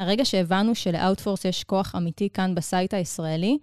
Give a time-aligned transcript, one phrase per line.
[0.00, 3.58] הרגע שהבנו של-Outforce יש כוח אמיתי כאן ב-site הישראלי,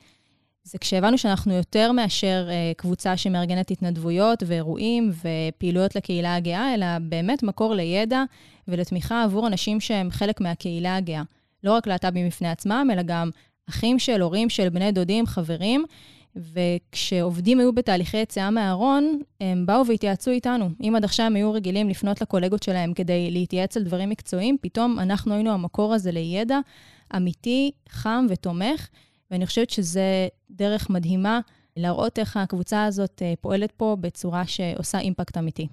[0.63, 7.43] זה כשהבנו שאנחנו יותר מאשר אה, קבוצה שמארגנת התנדבויות ואירועים ופעילויות לקהילה הגאה, אלא באמת
[7.43, 8.23] מקור לידע
[8.67, 11.23] ולתמיכה עבור אנשים שהם חלק מהקהילה הגאה.
[11.63, 13.29] לא רק להט"בים בפני עצמם, אלא גם
[13.69, 15.85] אחים של, הורים של, בני דודים, חברים.
[16.35, 20.69] וכשעובדים היו בתהליכי יציאה מהארון, הם באו והתייעצו איתנו.
[20.81, 24.99] אם עד עכשיו הם היו רגילים לפנות לקולגות שלהם כדי להתייעץ על דברים מקצועיים, פתאום
[24.99, 26.59] אנחנו היינו המקור הזה לידע
[27.15, 28.87] אמיתי, חם ותומך,
[29.31, 31.39] ואני חושבת שזה דרך מדהימה
[31.77, 35.67] להראות איך הקבוצה הזאת אה, פועלת פה בצורה שעושה אימפקט אמיתי.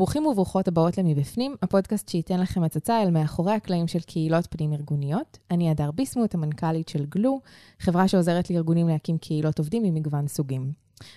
[0.00, 5.38] ברוכים וברוכות הבאות למבפנים, הפודקאסט שייתן לכם הצצה אל מאחורי הקלעים של קהילות פנים-ארגוניות.
[5.50, 7.40] אני הדר ביסמוט, המנכ"לית של גלו,
[7.80, 10.72] חברה שעוזרת לארגונים להקים קהילות עובדים ממגוון סוגים.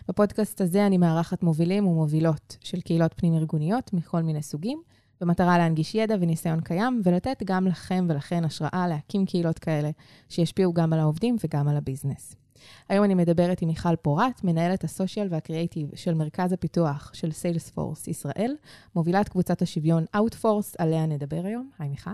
[0.07, 4.81] בפודקאסט הזה אני מארחת מובילים ומובילות של קהילות פנים-ארגוניות מכל מיני סוגים,
[5.21, 9.89] במטרה להנגיש ידע וניסיון קיים, ולתת גם לכם ולכן השראה להקים קהילות כאלה,
[10.29, 12.42] שישפיעו גם על העובדים וגם על הביזנס.
[12.89, 18.55] היום אני מדברת עם מיכל פורט, מנהלת הסושיאל והקריאייטיב של מרכז הפיתוח של סיילספורס ישראל,
[18.95, 21.69] מובילת קבוצת השוויון Outforce, עליה נדבר היום.
[21.79, 22.11] היי מיכל.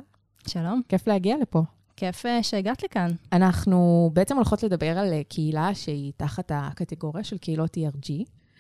[0.47, 0.81] שלום.
[0.89, 1.61] כיף להגיע לפה.
[1.95, 3.09] כיף אה, שהגעת לכאן.
[3.33, 8.11] אנחנו בעצם הולכות לדבר על אה, קהילה שהיא תחת הקטגוריה של קהילות ERG.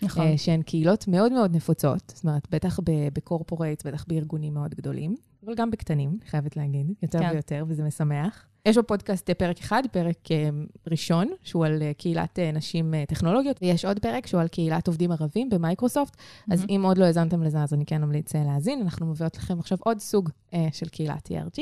[0.01, 0.27] נכון.
[0.27, 2.79] אה, שהן קהילות מאוד מאוד נפוצות, זאת אומרת, בטח
[3.13, 5.15] בקורפורייט, בטח בארגונים מאוד גדולים,
[5.45, 7.29] אבל גם בקטנים, חייבת להגיד, יותר כן.
[7.33, 8.48] ויותר, וזה משמח.
[8.65, 10.49] יש בפודקאסט פרק אחד, פרק אה,
[10.87, 15.11] ראשון, שהוא על אה, קהילת אה, נשים טכנולוגיות, ויש עוד פרק שהוא על קהילת עובדים
[15.11, 16.15] ערבים במייקרוסופט.
[16.15, 16.53] Mm-hmm.
[16.53, 18.81] אז אם עוד לא האזנתם לזה, אז אני כן אמליץ להאזין.
[18.81, 20.29] אנחנו מביאות לכם עכשיו עוד סוג
[20.71, 21.59] של קהילת ERG.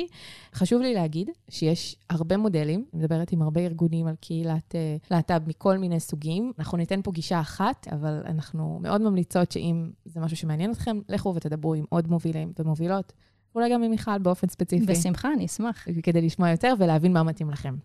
[0.54, 4.76] חשוב לי להגיד שיש הרבה מודלים, אני מדברת עם הרבה ארגונים על קהילת
[5.12, 6.52] להט"ב מכל מיני סוגים.
[6.60, 11.36] אנחנו ניתן פה גישה אחת, אבל אנחנו מאוד ממליצות שאם זה משהו שמעניין אתכם, לכו
[11.36, 13.14] ותדברו עם עוד מובילים ומובילות.
[13.58, 14.86] אולי גם עם מיכל באופן ספציפי.
[14.86, 15.88] בשמחה, אני אשמח.
[16.04, 17.76] כדי לשמוע יותר ולהבין מה מתאים לכם.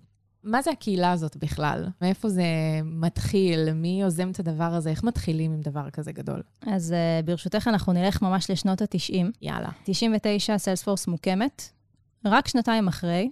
[0.45, 1.89] מה זה הקהילה הזאת בכלל?
[2.03, 2.45] מאיפה זה
[2.85, 3.73] מתחיל?
[3.73, 4.91] מי יוזם את הדבר הזה?
[4.91, 6.43] איך מתחילים עם דבר כזה גדול?
[6.67, 9.27] אז uh, ברשותך, אנחנו נלך ממש לשנות ה-90.
[9.43, 9.69] יאללה.
[9.85, 11.63] 99, סיילספורס מוקמת.
[12.25, 13.31] רק שנתיים אחרי,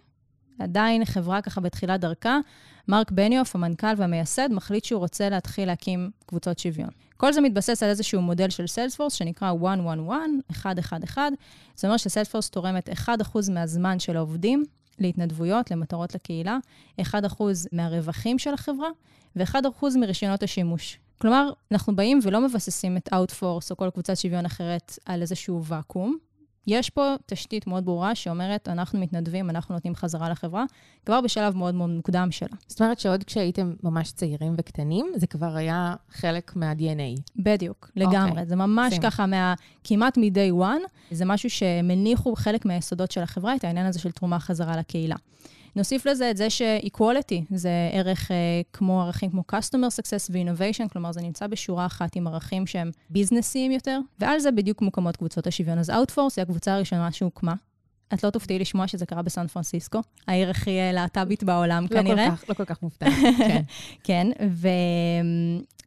[0.60, 2.38] עדיין חברה ככה בתחילת דרכה,
[2.88, 6.90] מרק בניוף, המנכ"ל והמייסד, מחליט שהוא רוצה להתחיל להקים קבוצות שוויון.
[7.16, 11.28] כל זה מתבסס על איזשהו מודל של סיילספורס שנקרא 111, 111.
[11.74, 13.12] זאת אומרת שסיילספורס תורמת 1%
[13.52, 14.64] מהזמן של העובדים
[14.98, 16.58] להתנדבויות, למטרות לקהילה,
[17.00, 17.04] 1%
[17.72, 18.88] מהרווחים של החברה
[19.36, 20.98] ו-1% מרישיונות השימוש.
[21.20, 26.18] כלומר, אנחנו באים ולא מבססים את Outforce או כל קבוצת שוויון אחרת על איזשהו ואקום,
[26.66, 30.64] יש פה תשתית מאוד ברורה שאומרת, אנחנו מתנדבים, אנחנו נותנים חזרה לחברה,
[31.06, 32.56] כבר בשלב מאוד מאוד מוקדם שלה.
[32.66, 37.20] זאת אומרת שעוד כשהייתם ממש צעירים וקטנים, זה כבר היה חלק מה-DNA.
[37.36, 38.28] בדיוק, לגמרי.
[38.28, 38.30] Okay.
[38.30, 38.46] אוקיי.
[38.46, 39.02] זה ממש שים.
[39.02, 39.54] ככה מה...
[39.84, 44.38] כמעט מ-day one, זה משהו שמניחו חלק מהיסודות של החברה, את העניין הזה של תרומה
[44.38, 45.16] חזרה לקהילה.
[45.76, 48.34] נוסיף לזה את זה ש-equality זה ערך uh,
[48.72, 53.72] כמו ערכים כמו customer success ו-innovation, כלומר זה נמצא בשורה אחת עם ערכים שהם ביזנסיים
[53.72, 55.78] יותר, ועל זה בדיוק מוקמות קבוצות השוויון.
[55.78, 57.54] אז Outforce היא הקבוצה הראשונה שהוקמה.
[58.14, 62.30] את לא תופתעי לשמוע שזה קרה בסן פרנסיסקו, העיר הכי אה, להט"בית בעולם לא כנראה.
[62.30, 63.62] כל כך, לא כל כך מופתעת, כן.
[64.04, 64.26] כן,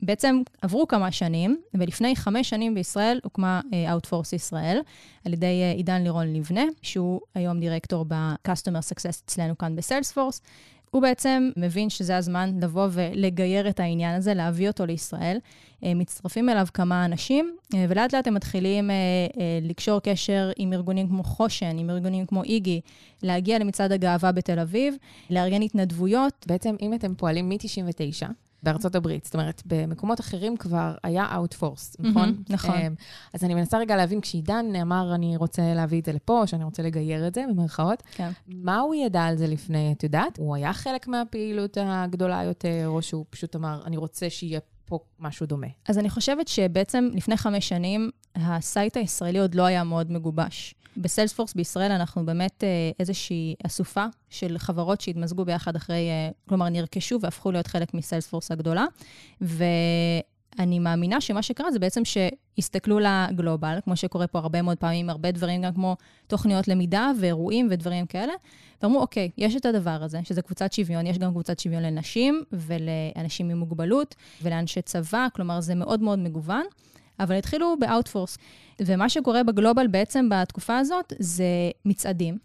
[0.01, 4.79] ובעצם עברו כמה שנים, ולפני חמש שנים בישראל הוקמה uh, Outforce ישראל,
[5.25, 10.41] על ידי uh, עידן לירון לבנה, שהוא היום דירקטור ב-Customer Success אצלנו כאן בסיילספורס.
[10.93, 15.37] הוא בעצם מבין שזה הזמן לבוא ולגייר את העניין הזה, להביא אותו לישראל.
[15.83, 18.95] אה, מצטרפים אליו כמה אנשים, אה, ולאט לאט הם מתחילים אה,
[19.61, 22.81] לקשור קשר עם ארגונים כמו חושן, עם ארגונים כמו איגי,
[23.23, 24.95] להגיע למצעד הגאווה בתל אביב,
[25.29, 26.45] לארגן התנדבויות.
[26.47, 28.27] בעצם, אם אתם פועלים מ-99,
[28.63, 29.25] בארצות הברית.
[29.25, 32.43] זאת אומרת, במקומות אחרים כבר היה Outforce, נכון?
[32.49, 32.75] נכון.
[33.33, 36.63] אז אני מנסה רגע להבין, כשעידן אמר, אני רוצה להביא את זה לפה, או שאני
[36.63, 38.29] רוצה לגייר את זה, במרכאות, כן.
[38.47, 40.37] מה הוא ידע על זה לפני, את יודעת?
[40.37, 45.45] הוא היה חלק מהפעילות הגדולה יותר, או שהוא פשוט אמר, אני רוצה שיהיה פה משהו
[45.45, 45.67] דומה?
[45.87, 50.75] אז אני חושבת שבעצם לפני חמש שנים, ה-site הישראלי עוד לא היה מאוד מגובש.
[50.97, 57.19] ב-Salesforce בישראל אנחנו באמת אה, איזושהי אסופה של חברות שהתמזגו ביחד אחרי, אה, כלומר נרכשו
[57.21, 58.85] והפכו להיות חלק מ-Salesforce הגדולה.
[59.41, 65.31] ואני מאמינה שמה שקרה זה בעצם שהסתכלו לגלובל, כמו שקורה פה הרבה מאוד פעמים, הרבה
[65.31, 65.95] דברים גם כמו
[66.27, 68.33] תוכניות למידה ואירועים ודברים כאלה,
[68.83, 73.49] ואמרו, אוקיי, יש את הדבר הזה, שזה קבוצת שוויון, יש גם קבוצת שוויון לנשים ולאנשים
[73.49, 76.65] עם מוגבלות ולאנשי צבא, כלומר זה מאוד מאוד מגוון.
[77.19, 78.37] אבל התחילו באאוטפורס.
[78.81, 81.45] ומה שקורה בגלובל בעצם בתקופה הזאת זה
[81.85, 82.37] מצעדים.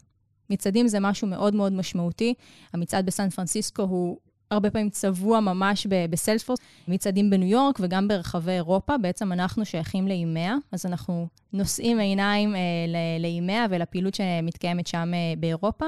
[0.49, 2.33] מצעדים זה משהו מאוד מאוד משמעותי.
[2.73, 4.17] המצעד בסן פרנסיסקו הוא
[4.51, 8.97] הרבה פעמים צבוע ממש בסיילספורס, מצעדים בניו יורק וגם ברחבי אירופה.
[8.97, 12.59] בעצם אנחנו שייכים לאימיה, אז אנחנו נושאים עיניים אה,
[13.19, 15.85] לאימיה ולפעילות שמתקיימת שם אה, באירופה.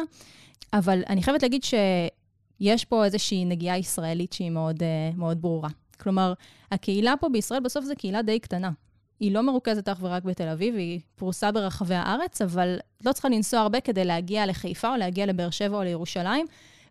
[0.73, 5.69] אבל אני חייבת להגיד שיש פה איזושהי נגיעה ישראלית שהיא מאוד, אה, מאוד ברורה.
[6.01, 6.33] כלומר,
[6.71, 8.71] הקהילה פה בישראל בסוף זו קהילה די קטנה.
[9.19, 13.59] היא לא מרוכזת אך ורק בתל אביב, היא פרוסה ברחבי הארץ, אבל לא צריכה לנסוע
[13.59, 16.45] הרבה כדי להגיע לחיפה או להגיע לבאר שבע או לירושלים,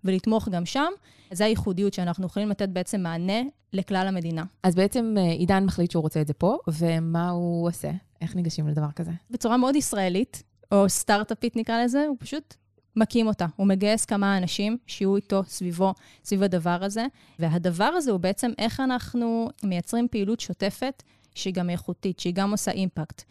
[0.05, 0.91] ולתמוך גם שם.
[1.33, 3.43] זו הייחודיות שאנחנו יכולים לתת בעצם מענה
[3.73, 4.45] לכלל המדינה.
[4.63, 7.91] אז בעצם אה, עידן מחליט שהוא רוצה את זה פה, ומה הוא עושה?
[8.21, 9.11] איך ניגשים לדבר כזה?
[9.31, 10.43] בצורה מאוד ישראלית,
[10.73, 12.55] או סטארט-אפית נקרא לזה, הוא פשוט
[12.97, 13.47] מקים אותה.
[13.57, 15.95] הוא מגייס כמה אנשים שיהיו איתו סביבו,
[16.25, 17.07] סביב הדבר הזה,
[17.39, 21.03] והדבר הזה הוא בעצם איך אנחנו מייצרים פעילות שוטפת
[21.35, 23.23] שהיא גם איכותית, שהיא גם עושה impact.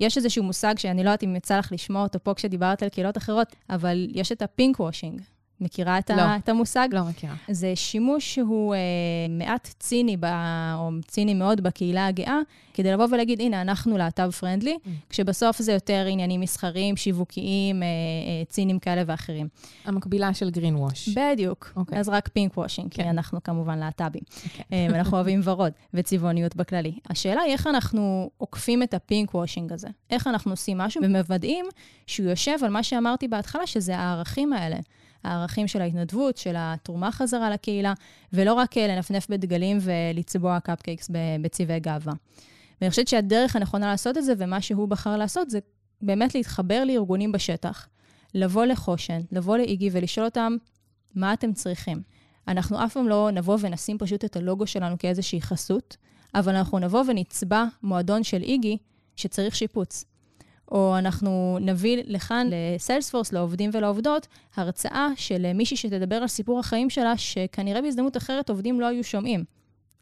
[0.00, 3.16] יש איזשהו מושג שאני לא יודעת אם יצא לך לשמוע אותו פה כשדיברת על קהילות
[3.16, 5.20] אחרות, אבל יש את ה-pinkwashing.
[5.60, 6.88] מכירה את, לא, ה, את המושג?
[6.92, 7.34] לא מכירה.
[7.48, 8.80] זה שימוש שהוא אה,
[9.30, 10.24] מעט ציני, ב,
[10.74, 12.38] או ציני מאוד בקהילה הגאה,
[12.76, 14.88] כדי לבוא ולהגיד, הנה, אנחנו להט"ב friendly, mm.
[15.10, 19.48] כשבסוף זה יותר עניינים מסחריים, שיווקיים, אה, אה, ציניים כאלה ואחרים.
[19.84, 21.08] המקבילה של greenwash.
[21.08, 21.72] בדיוק.
[21.72, 21.98] אוקיי.
[21.98, 23.02] אז רק pinkwashing, כן.
[23.02, 24.22] כי אנחנו כמובן להט"בים.
[24.28, 24.64] אוקיי.
[24.72, 26.92] אה, ואנחנו אוהבים ורוד וצבעוניות בכללי.
[27.10, 29.88] השאלה היא איך אנחנו עוקפים את ה-pinkwashing הזה.
[30.10, 31.66] איך אנחנו עושים משהו ומוודאים
[32.06, 34.76] שהוא יושב על מה שאמרתי בהתחלה, שזה הערכים האלה.
[35.26, 37.94] הערכים של ההתנדבות, של התרומה חזרה לקהילה,
[38.32, 42.12] ולא רק אה, לנפנף בדגלים ולצבוע קפקייקס בצבעי גאווה.
[42.80, 45.58] ואני חושבת שהדרך הנכונה לעשות את זה, ומה שהוא בחר לעשות, זה
[46.02, 47.88] באמת להתחבר לארגונים בשטח,
[48.34, 50.56] לבוא לחושן, לבוא לאיגי ולשאול אותם,
[51.14, 52.02] מה אתם צריכים?
[52.48, 55.96] אנחנו אף פעם לא נבוא ונשים פשוט את הלוגו שלנו כאיזושהי חסות,
[56.34, 58.76] אבל אנחנו נבוא ונצבע מועדון של איגי
[59.16, 60.04] שצריך שיפוץ.
[60.70, 64.26] או אנחנו נביא לכאן, לסיילספורס, לעובדים ולעובדות,
[64.56, 69.44] הרצאה של מישהי שתדבר על סיפור החיים שלה, שכנראה בהזדמנות אחרת עובדים לא היו שומעים.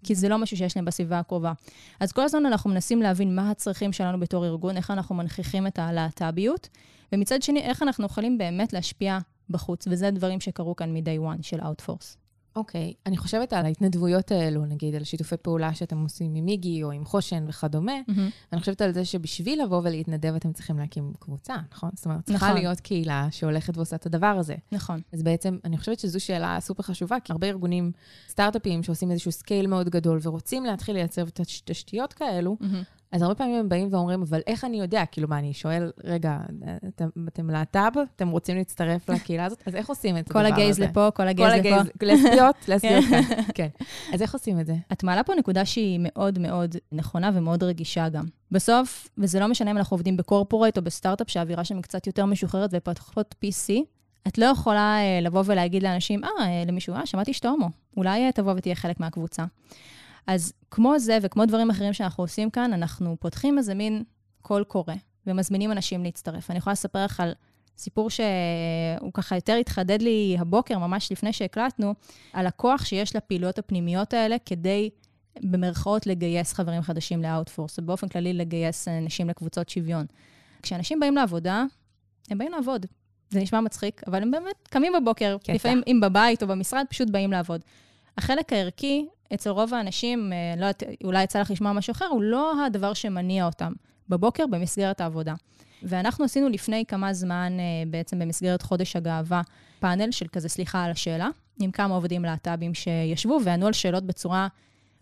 [0.04, 1.52] כי זה לא משהו שיש להם בסביבה הקרובה.
[2.00, 5.78] אז כל הזמן אנחנו מנסים להבין מה הצרכים שלנו בתור ארגון, איך אנחנו מנכיחים את
[5.78, 6.68] הלהט"ביות,
[7.12, 9.18] ומצד שני, איך אנחנו יכולים באמת להשפיע
[9.50, 12.23] בחוץ, וזה דברים שקרו כאן מ-day one של Outforce.
[12.56, 13.00] אוקיי, okay.
[13.06, 17.04] אני חושבת על ההתנדבויות האלו, נגיד, על שיתופי פעולה שאתם עושים עם מיגי או עם
[17.04, 17.92] חושן וכדומה.
[18.08, 18.20] Mm-hmm.
[18.52, 21.90] אני חושבת על זה שבשביל לבוא ולהתנדב, אתם צריכים להקים קבוצה, נכון?
[21.94, 22.58] זאת אומרת, צריכה נכון.
[22.58, 24.54] להיות קהילה שהולכת ועושה את הדבר הזה.
[24.72, 25.00] נכון.
[25.12, 27.92] אז בעצם, אני חושבת שזו שאלה סופר חשובה, כי הרבה ארגונים,
[28.28, 31.24] סטארט-אפים שעושים איזשהו scale מאוד גדול ורוצים להתחיל לייצר
[31.64, 33.03] תשתיות כאלו, mm-hmm.
[33.14, 35.04] אז הרבה פעמים הם באים ואומרים, אבל איך אני יודע?
[35.12, 36.38] כאילו, מה, אני שואל, רגע,
[36.88, 37.90] אתם, אתם להט"ב?
[38.16, 39.62] אתם רוצים להצטרף לקהילה הזאת?
[39.66, 40.48] אז איך עושים את הדבר הזה?
[40.48, 41.84] כל ה-gays לפה, כל ה-gays לפה.
[42.00, 43.68] כל ה-gays, לסביות, לסביות כאן, כן.
[44.12, 44.74] אז איך עושים את זה?
[44.92, 48.24] את מעלה פה נקודה שהיא מאוד מאוד נכונה ומאוד רגישה גם.
[48.50, 52.24] בסוף, וזה לא משנה אם אנחנו עובדים בקורפורט או בסטארט-אפ, שהאווירה שם היא קצת יותר
[52.24, 53.72] משוחררת ופחות PC,
[54.28, 56.28] את לא יכולה אה, לבוא ולהגיד לאנשים, אה,
[56.66, 59.44] למישהו, אה, שמעתי שאתה הומו, אולי תבוא ותהיה חלק מהקבוצה.
[60.26, 64.02] אז כמו זה וכמו דברים אחרים שאנחנו עושים כאן, אנחנו פותחים איזה מין
[64.42, 64.94] קול קורא
[65.26, 66.50] ומזמינים אנשים להצטרף.
[66.50, 67.32] אני יכולה לספר לך על
[67.78, 71.94] סיפור שהוא ככה יותר התחדד לי הבוקר, ממש לפני שהקלטנו,
[72.32, 74.90] על הכוח שיש לפעילויות הפנימיות האלה כדי,
[75.42, 80.06] במרכאות, לגייס חברים חדשים לאאוטפורס, ובאופן כללי לגייס נשים לקבוצות שוויון.
[80.62, 81.64] כשאנשים באים לעבודה,
[82.30, 82.86] הם באים לעבוד.
[83.30, 85.52] זה נשמע מצחיק, אבל הם באמת קמים בבוקר, קטע.
[85.52, 87.60] לפעמים אם בבית או במשרד, פשוט באים לעבוד.
[88.18, 90.66] החלק הערכי אצל רוב האנשים, אה, לא
[91.04, 93.72] אולי יצא לך לשמוע משהו אחר, הוא לא הדבר שמניע אותם
[94.08, 95.34] בבוקר במסגרת העבודה.
[95.82, 99.42] ואנחנו עשינו לפני כמה זמן, אה, בעצם במסגרת חודש הגאווה,
[99.80, 101.28] פאנל של כזה סליחה על השאלה,
[101.60, 104.48] עם כמה עובדים להט"בים שישבו וענו על שאלות בצורה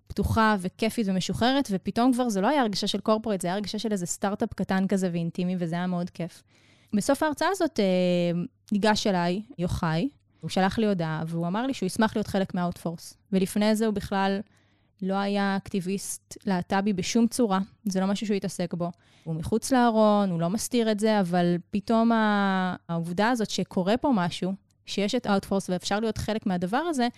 [0.06, 3.92] פתוחה וכיפית ומשוחררת, ופתאום כבר זה לא היה הרגשה של קורפורט, זה היה הרגשה של
[3.92, 6.42] איזה סטארט-אפ קטן כזה ואינטימי, וזה היה מאוד כיף.
[6.96, 8.40] בסוף ההרצאה הזאת אה,
[8.72, 10.08] ניגש אליי יוחאי,
[10.42, 13.14] הוא שלח לי הודעה, והוא אמר לי שהוא ישמח להיות חלק מהאוטפורס.
[13.32, 14.40] ולפני זה הוא בכלל
[15.02, 18.90] לא היה אקטיביסט להט"בי בשום צורה, זה לא משהו שהוא התעסק בו.
[19.24, 22.10] הוא מחוץ לארון, הוא לא מסתיר את זה, אבל פתאום
[22.88, 24.52] העובדה הזאת שקורה פה משהו,
[24.86, 27.08] שיש את אאוטפורס ואפשר להיות חלק מהדבר הזה,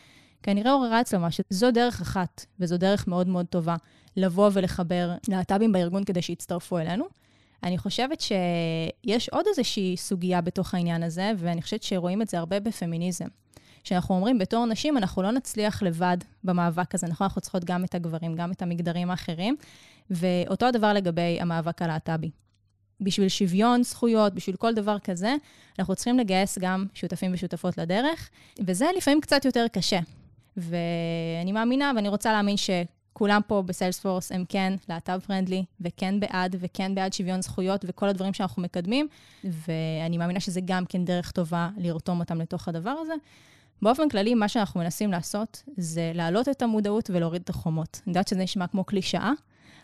[0.43, 1.45] כנראה עוררה אצלו משהו.
[1.50, 3.76] זו דרך אחת, וזו דרך מאוד מאוד טובה,
[4.16, 7.04] לבוא ולחבר להט"בים בארגון כדי שיצטרפו אלינו.
[7.64, 12.61] אני חושבת שיש עוד איזושהי סוגיה בתוך העניין הזה, ואני חושבת שרואים את זה הרבה
[12.61, 13.26] בפמיניזם.
[13.85, 17.25] שאנחנו אומרים, בתור נשים, אנחנו לא נצליח לבד במאבק הזה, נכון?
[17.25, 19.56] אנחנו צריכות גם את הגברים, גם את המגדרים האחרים,
[20.11, 22.30] ואותו הדבר לגבי המאבק הלהט"בי.
[23.00, 25.35] בשביל שוויון זכויות, בשביל כל דבר כזה,
[25.78, 28.30] אנחנו צריכים לגייס גם שותפים ושותפות לדרך,
[28.66, 30.00] וזה לפעמים קצת יותר קשה.
[30.56, 32.71] ואני מאמינה, ואני רוצה להאמין ש...
[33.14, 38.35] כולם פה בסיילספורס הם כן להט"ב פרנדלי, וכן בעד, וכן בעד שוויון זכויות, וכל הדברים
[38.35, 39.09] שאנחנו מקדמים,
[39.44, 43.14] ואני מאמינה שזה גם כן דרך טובה לרתום אותם לתוך הדבר הזה.
[43.83, 48.00] באופן כללי, מה שאנחנו מנסים לעשות זה להעלות את המודעות ולהוריד את החומות.
[48.06, 49.33] אני יודעת שזה נשמע כמו קלישאה,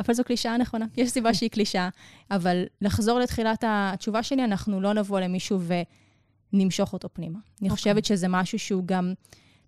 [0.00, 0.86] אבל זו קלישאה נכונה.
[0.96, 1.88] יש סיבה שהיא קלישאה.
[2.30, 5.60] אבל לחזור לתחילת התשובה שלי, אנחנו לא נבוא למישהו
[6.52, 7.38] ונמשוך אותו פנימה.
[7.38, 7.42] Okay.
[7.60, 7.70] אני אוקיי.
[7.70, 9.12] חושבת שזה משהו שהוא גם...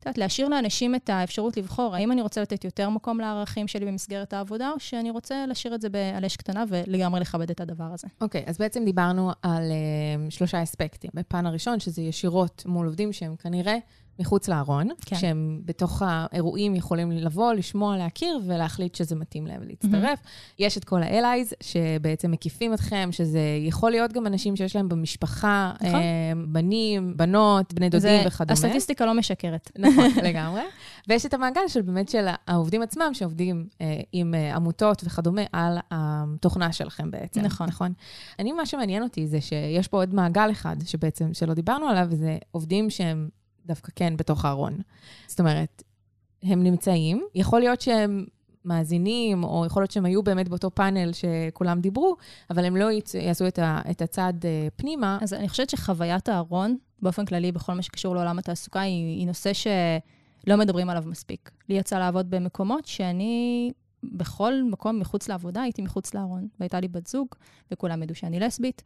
[0.02, 3.86] את יודעת, להשאיר לאנשים את האפשרות לבחור, האם אני רוצה לתת יותר מקום לערכים שלי
[3.86, 7.84] במסגרת העבודה, או שאני רוצה להשאיר את זה על אש קטנה ולגמרי לכבד את הדבר
[7.84, 8.08] הזה.
[8.20, 11.10] אוקיי, okay, אז בעצם דיברנו על uh, שלושה אספקטים.
[11.14, 13.76] בפן הראשון, שזה ישירות מול עובדים שהם כנראה
[14.18, 15.16] מחוץ לארון, כן.
[15.16, 20.18] שהם בתוך האירועים יכולים לבוא, לשמוע, להכיר ולהחליט שזה מתאים להם להצטרף.
[20.18, 20.54] Mm-hmm.
[20.58, 25.72] יש את כל ה-allies שבעצם מקיפים אתכם, שזה יכול להיות גם אנשים שיש להם במשפחה,
[25.74, 25.94] נכון.
[25.94, 28.52] אה, בנים, בנות, בני דודים זה, וכדומה.
[28.52, 29.70] הסטטיסטיקה לא משקרת.
[29.78, 30.62] נכון, לגמרי.
[31.08, 35.78] ויש את המעגל של באמת של העובדים עצמם, שעובדים אה, עם אה, עמותות וכדומה על
[35.90, 37.40] התוכנה שלכם בעצם.
[37.40, 37.66] נכון.
[37.66, 37.92] נכון.
[38.38, 42.38] אני, מה שמעניין אותי זה שיש פה עוד מעגל אחד, שבעצם, שלא דיברנו עליו, וזה
[42.50, 43.28] עובדים שהם
[43.66, 44.78] דווקא כן בתוך הארון.
[45.26, 45.82] זאת אומרת,
[46.42, 48.24] הם נמצאים, יכול להיות שהם
[48.64, 52.16] מאזינים, או יכול להיות שהם היו באמת באותו פאנל שכולם דיברו,
[52.50, 55.18] אבל הם לא יעשו את, ה, את הצעד uh, פנימה.
[55.20, 59.52] אז אני חושבת שחוויית הארון, באופן כללי, בכל מה שקשור לעולם התעסוקה, היא, היא נושא
[59.52, 61.50] שלא מדברים עליו מספיק.
[61.68, 67.06] לי יצא לעבוד במקומות שאני בכל מקום מחוץ לעבודה הייתי מחוץ לארון, והייתה לי בת
[67.06, 67.28] זוג,
[67.70, 68.82] וכולם ידעו שאני לסבית.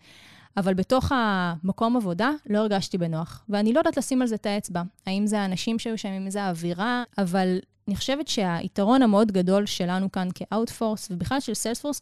[0.57, 3.45] אבל בתוך המקום עבודה לא הרגשתי בנוח.
[3.49, 4.83] ואני לא יודעת לשים על זה את האצבע.
[5.07, 7.59] האם זה האנשים שהיו שם, אם זה האווירה, אבל
[7.89, 12.01] אני חושבת שהיתרון המאוד גדול שלנו כאן כאוטפורס, ובכלל של סיילספורס,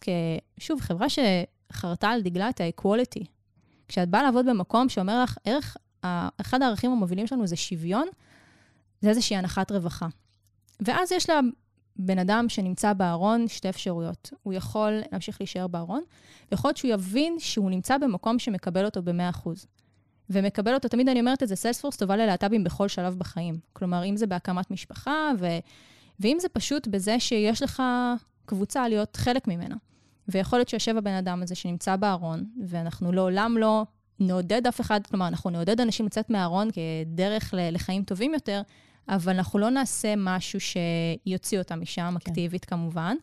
[0.57, 3.25] כשוב, חברה שחרתה על דגלה את ה-equality.
[3.89, 5.77] כשאת באה לעבוד במקום שאומר לך, ערך,
[6.41, 8.09] אחד הערכים המובילים שלנו זה שוויון,
[9.01, 10.07] זה איזושהי הנחת רווחה.
[10.81, 11.41] ואז יש לה
[11.97, 14.31] בן אדם שנמצא בארון, שתי אפשרויות.
[14.43, 16.03] הוא יכול להמשיך להישאר בארון,
[16.51, 19.49] ויכול להיות שהוא יבין שהוא נמצא במקום שמקבל אותו ב-100%.
[20.31, 23.59] ומקבל אותו, תמיד אני אומרת את זה, סיילספורס טובה ללהט"בים בכל שלב בחיים.
[23.73, 25.47] כלומר, אם זה בהקמת משפחה, ו...
[26.21, 27.83] ואם זה פשוט בזה שיש לך
[28.47, 29.77] קבוצה להיות חלק ממנה.
[30.29, 33.85] ויכול להיות שיושב הבן אדם הזה שנמצא בארון, ואנחנו לעולם לא
[34.21, 38.63] נעודד אף אחד, כלומר, אנחנו נעודד אנשים לצאת מהארון כדרך לחיים טובים יותר,
[39.09, 42.31] אבל אנחנו לא נעשה משהו שיוציא אותם משם, כן.
[42.31, 43.17] אקטיבית כמובן.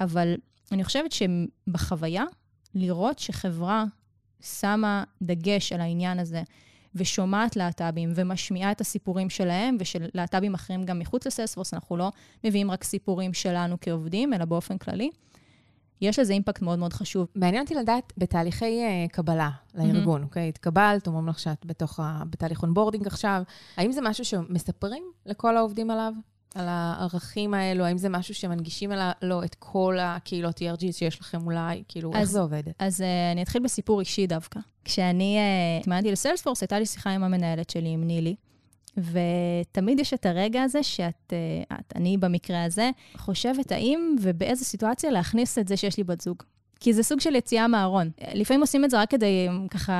[0.00, 0.34] אבל
[0.72, 2.24] אני חושבת שבחוויה,
[2.74, 3.84] לראות שחברה
[4.40, 6.42] שמה דגש על העניין הזה,
[6.94, 12.10] ושומעת להט"בים, ומשמיעה את הסיפורים שלהם, ושל להט"בים אחרים גם מחוץ לסלספורס, אנחנו לא
[12.44, 15.10] מביאים רק סיפורים שלנו כעובדים, אלא באופן כללי.
[16.02, 17.26] יש לזה impact מאוד מאוד חשוב.
[17.34, 20.42] מעניין אותי לדעת, בתהליכי אה, קבלה לארגון, אוקיי?
[20.42, 20.46] Mm-hmm.
[20.46, 22.22] אוקיי, התקבלת, אומרים לך שאת בתוך ה...
[22.30, 23.42] בתהליך onboarding עכשיו,
[23.76, 26.12] האם זה משהו שמספרים לכל העובדים עליו?
[26.54, 27.84] על הערכים האלו?
[27.84, 28.90] האם זה משהו שמנגישים
[29.22, 31.82] לו את כל הקהילות ERG שיש לכם אולי?
[31.88, 32.62] כאילו, אז, איך זה עובד?
[32.78, 34.60] אז אה, אני אתחיל בסיפור אישי דווקא.
[34.84, 38.34] כשאני אה, התמודדתי ל-Salesforce, הייתה לי שיחה עם המנהלת שלי, עם נילי,
[38.96, 45.10] ותמיד יש את הרגע הזה שאת, אה, את, אני במקרה הזה, חושבת האם ובאיזה סיטואציה
[45.10, 46.42] להכניס את זה שיש לי בת זוג.
[46.82, 48.10] כי זה סוג של יציאה מהארון.
[48.34, 49.92] לפעמים עושים את זה רק כדי ככה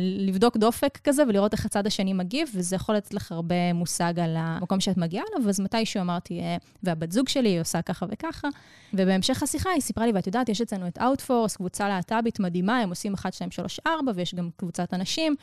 [0.00, 4.34] לבדוק דופק כזה ולראות איך הצד השני מגיב, וזה יכול לתת לך הרבה מושג על
[4.38, 8.48] המקום שאת מגיעה אליו, אז מתישהו אמרתי, אה, והבת זוג שלי היא עושה ככה וככה.
[8.94, 12.88] ובהמשך השיחה היא סיפרה לי, ואת יודעת, יש אצלנו את Outforce, קבוצה להט"בית מדהימה, הם
[12.88, 15.36] עושים 1, 2, 3, 4, ויש גם קבוצת אנשים.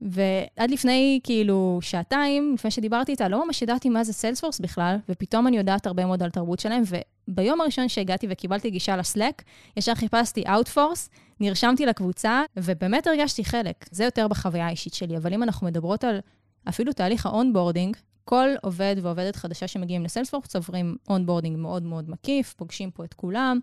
[0.00, 5.46] ועד לפני כאילו שעתיים, לפני שדיברתי איתה, לא ממש ידעתי מה זה Salesforce בכלל, ופתאום
[5.46, 6.82] אני יודעת הרבה מאוד על תרבות שלהם,
[7.28, 9.42] וביום הראשון שהגעתי וקיבלתי גישה ל Slack,
[9.76, 11.10] ישר חיפשתי Outforce,
[11.40, 13.86] נרשמתי לקבוצה, ובאמת הרגשתי חלק.
[13.90, 16.20] זה יותר בחוויה האישית שלי, אבל אם אנחנו מדברות על
[16.68, 22.10] אפילו תהליך ה onboarding, כל עובד ועובדת חדשה שמגיעים ל Salesforce עוברים onboarding מאוד מאוד
[22.10, 23.60] מקיף, פוגשים פה את כולם.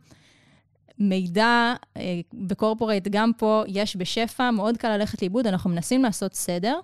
[1.00, 6.34] מידע אה, ב corporate, גם פה יש בשפע, מאוד קל ללכת לאיבוד, אנחנו מנסים לעשות
[6.34, 6.80] סדר,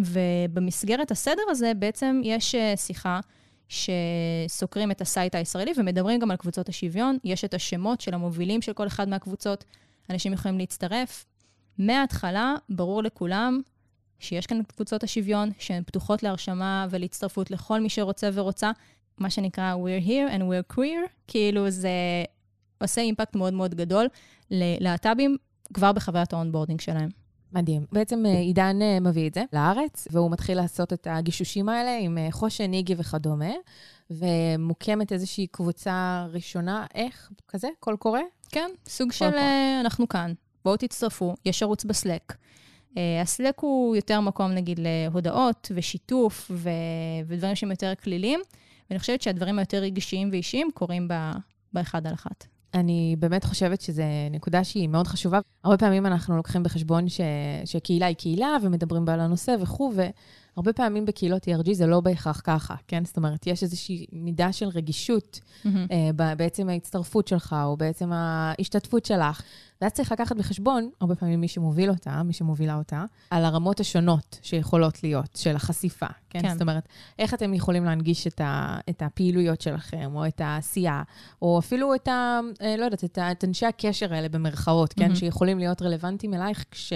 [0.00, 3.20] ובמסגרת הסדר הזה בעצם יש אה, שיחה
[3.68, 7.18] שסוקרים את ה site הישראלי ומדברים גם על קבוצות השוויון.
[7.24, 9.64] יש את השמות של המובילים של כל אחד מהקבוצות,
[10.10, 11.26] אנשים יכולים להצטרף.
[11.78, 13.60] מההתחלה ברור לכולם
[14.18, 18.70] שיש כאן קבוצות השוויון, שהן פתוחות להרשמה ולהצטרפות לכל מי שרוצה ורוצה.
[19.18, 21.88] מה שנקרא We're here and we're queer, כאילו זה
[22.84, 24.06] עושה impact מאוד מאוד גדול
[24.50, 25.36] ללהט"בים
[25.74, 27.08] כבר בחוויית ה onboarding שלהם.
[27.54, 27.86] מדהים.
[27.92, 32.18] בעצם אה, עידן אה, מביא את זה לארץ, והוא מתחיל לעשות את הגישושים האלה עם
[32.18, 33.52] אה, חושן, איגי וכדומה,
[34.10, 37.30] ומוקמת איזושהי קבוצה ראשונה, איך?
[37.48, 37.68] כזה?
[37.80, 38.20] קול קורא?
[38.48, 39.42] כן, סוג של קורא.
[39.80, 40.32] אנחנו כאן,
[40.64, 42.36] בואו תצטרפו, יש ערוץ ב Slack.
[43.22, 46.70] ה Slack הוא יותר מקום, נגיד, להודעות ושיתוף ו...
[47.26, 48.40] ודברים שהם יותר כלליים.
[48.90, 51.08] ואני חושבת שהדברים היותר רגשיים ואישיים קורים
[51.72, 52.46] באחד על אחת.
[52.74, 55.40] אני באמת חושבת שזו נקודה שהיא מאוד חשובה.
[55.64, 57.20] הרבה פעמים אנחנו לוקחים בחשבון ש...
[57.64, 59.92] שקהילה היא קהילה ומדברים בה על הנושא וכו',
[60.56, 63.04] והרבה פעמים בקהילות ERG זה לא בהכרח ככה, כן?
[63.04, 65.68] זאת אומרת, יש איזושהי מידה של רגישות mm-hmm.
[65.68, 69.42] uh, בעצם ההצטרפות שלך, או בעצם ההשתתפות שלך.
[69.80, 74.38] ואז צריך לקחת בחשבון, הרבה פעמים מי שמוביל אותה, מי שמובילה אותה, על הרמות השונות
[74.42, 76.42] שיכולות להיות, של החשיפה, כן?
[76.42, 76.52] כן.
[76.52, 81.02] זאת אומרת, איך אתם יכולים להנגיש את, ה, את הפעילויות שלכם, או את העשייה,
[81.42, 82.40] או אפילו את ה...
[82.62, 85.12] אה, לא יודעת, את, ה, את אנשי הקשר האלה במרכאות, כן?
[85.12, 85.16] Mm-hmm.
[85.16, 86.92] שיכולים להיות רלוונטיים אלייך כש...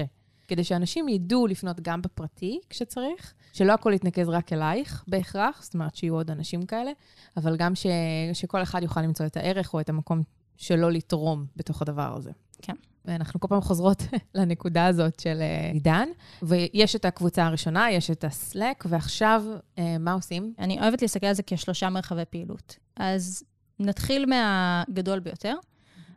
[0.49, 5.95] כדי שאנשים ידעו לפנות גם בפרטי כשצריך, שלא הכל יתנקז רק אלייך בהכרח, זאת אומרת
[5.95, 6.90] שיהיו עוד אנשים כאלה,
[7.37, 7.87] אבל גם ש,
[8.33, 10.23] שכל אחד יוכל למצוא את הערך או את המקום
[10.57, 12.31] שלו לתרום בתוך הדבר הזה.
[12.62, 12.75] כן.
[13.05, 14.02] ואנחנו כל פעם חוזרות
[14.35, 16.09] לנקודה הזאת של אה, עידן,
[16.43, 19.45] ויש את הקבוצה הראשונה, יש את ה Slack, ועכשיו,
[19.78, 20.55] אה, מה עושים?
[20.59, 22.76] אני אוהבת להסתכל על זה כשלושה מרחבי פעילות.
[22.97, 23.43] אז
[23.78, 25.55] נתחיל מהגדול ביותר.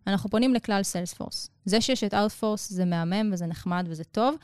[0.08, 1.50] אנחנו פונים לכלל Salesforce.
[1.66, 4.36] זה שיש את Outforce זה מהמם וזה נחמד וזה טוב,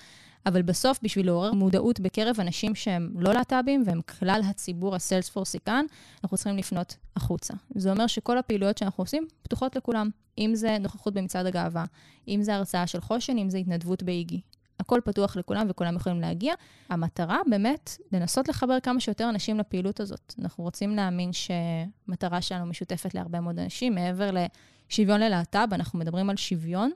[0.45, 5.85] אבל בסוף, בשביל לעורר מודעות בקרב אנשים שהם לא להט"בים והם כלל הציבור הסיילספורסי כאן,
[6.23, 7.53] אנחנו צריכים לפנות החוצה.
[7.75, 10.09] זה אומר שכל הפעילויות שאנחנו עושים פתוחות לכולם.
[10.37, 11.85] אם זה נוכחות במצעד הגאווה,
[12.27, 14.41] אם זה הרצאה של חושן, אם זה התנדבות באיגי.
[14.79, 16.53] הכל פתוח לכולם וכולם יכולים להגיע.
[16.89, 20.33] המטרה באמת, לנסות לחבר כמה שיותר אנשים לפעילות הזאת.
[20.39, 26.35] אנחנו רוצים להאמין שמטרה שלנו משותפת להרבה מאוד אנשים, מעבר לשוויון ללהט"ב, אנחנו מדברים על
[26.35, 26.91] שוויון,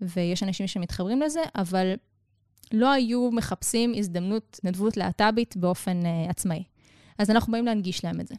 [0.00, 1.94] ויש אנשים שמתחברים לזה, אבל
[2.72, 6.64] לא היו מחפשים הזדמנות התנדבות להט"בית באופן uh, עצמאי.
[7.18, 8.34] אז אנחנו באים להנגיש להם את זה.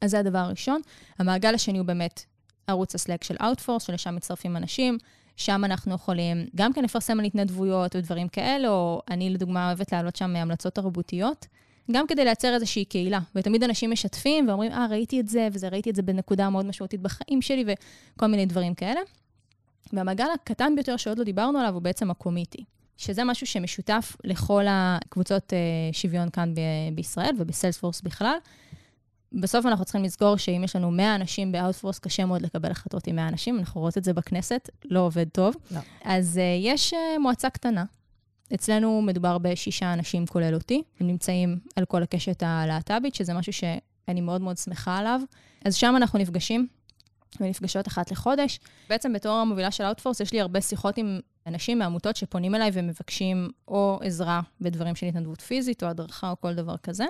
[0.00, 0.80] אז זה הדבר הראשון.
[1.18, 2.24] המעגל השני הוא באמת
[2.66, 4.98] ערוץ הסלאק של Outforce, שלשם מצטרפים אנשים.
[5.36, 10.16] שם אנחנו יכולים גם כן לפרסם על התנדבויות ודברים כאלה, או אני לדוגמה אוהבת להעלות
[10.16, 11.46] שם המלצות תרבותיות,
[11.90, 13.18] גם כדי לייצר איזושהי קהילה.
[13.34, 17.00] ותמיד אנשים משתפים ואומרים, אה, ראיתי את זה, וזה, ראיתי את זה בנקודה מאוד משמעותית
[17.00, 19.00] בחיים שלי, וכל מיני דברים כאלה.
[19.92, 22.64] והמעגל הקטן ביותר שעוד לא דיברנו עליו הוא בעצם הקומיטי,
[22.96, 25.58] שזה משהו שמשותף לכל הקבוצות אה,
[25.92, 28.36] שוויון כאן ב- בישראל ובסיילספורס בכלל.
[29.40, 33.06] בסוף אנחנו צריכים לזכור שאם יש לנו 100 אנשים ב Outforce, קשה מאוד לקבל החלטות
[33.06, 35.54] עם 100 אנשים, אנחנו רואות את זה בכנסת, לא עובד טוב.
[35.70, 35.80] לא.
[36.04, 37.84] אז uh, יש uh, מועצה קטנה.
[38.54, 40.82] אצלנו מדובר בשישה אנשים, כולל אותי.
[41.00, 45.20] הם נמצאים על כל הקשת הלהט"בית, שזה משהו שאני מאוד מאוד שמחה עליו.
[45.64, 46.66] אז שם אנחנו נפגשים,
[47.40, 48.60] ונפגשות אחת לחודש.
[48.88, 53.50] בעצם בתור המובילה של Outforce, יש לי הרבה שיחות עם אנשים מעמותות שפונים אליי ומבקשים
[53.68, 57.04] או עזרה בדברים של התנדבות פיזית, או הדרכה, או כל דבר כזה.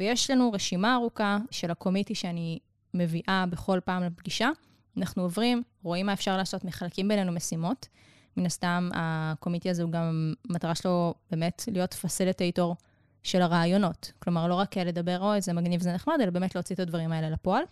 [0.00, 2.58] ויש לנו רשימה ארוכה של הקומיטי שאני
[2.94, 4.48] מביאה בכל פעם לפגישה.
[4.96, 7.88] אנחנו עוברים, רואים מה אפשר לעשות, מחלקים בינינו משימות.
[8.36, 12.76] מן הסתם, הקומיטי הזה הוא גם, המטרה שלו באמת להיות פסיליטייטור
[13.22, 14.12] של הרעיונות.
[14.18, 17.30] כלומר, לא רק לדבר, אוי, זה מגניב, זה נחמד, אלא באמת להוציא את הדברים האלה
[17.30, 17.62] לפועל.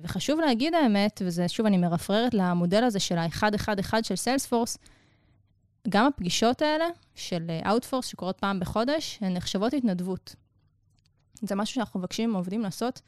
[0.00, 4.78] וחשוב להגיד האמת, וזה, שוב, אני מרפררת למודל הזה של ה-1-1-1 של סיילספורס,
[5.88, 10.34] גם הפגישות האלה של Outforce שקורות פעם בחודש, הן נחשבות התנדבות.
[11.42, 13.00] זה משהו שאנחנו מבקשים מעובדים לעשות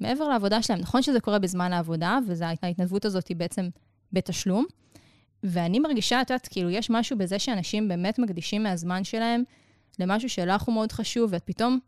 [0.00, 0.80] מעבר לעבודה שלהם.
[0.80, 3.68] נכון שזה קורה בזמן העבודה, וההתנדבות הזאת היא בעצם
[4.12, 4.64] בתשלום,
[5.42, 9.42] ואני מרגישה, את יודעת, כאילו, יש משהו בזה שאנשים באמת מקדישים מהזמן שלהם
[9.98, 11.78] למשהו שלך הוא מאוד חשוב, ואת פתאום,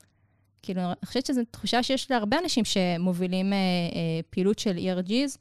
[0.63, 5.39] כאילו, אני חושבת שזו תחושה שיש להרבה אנשים שמובילים אה, אה, פעילות של ERGs,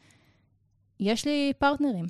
[1.00, 2.06] יש לי פרטנרים.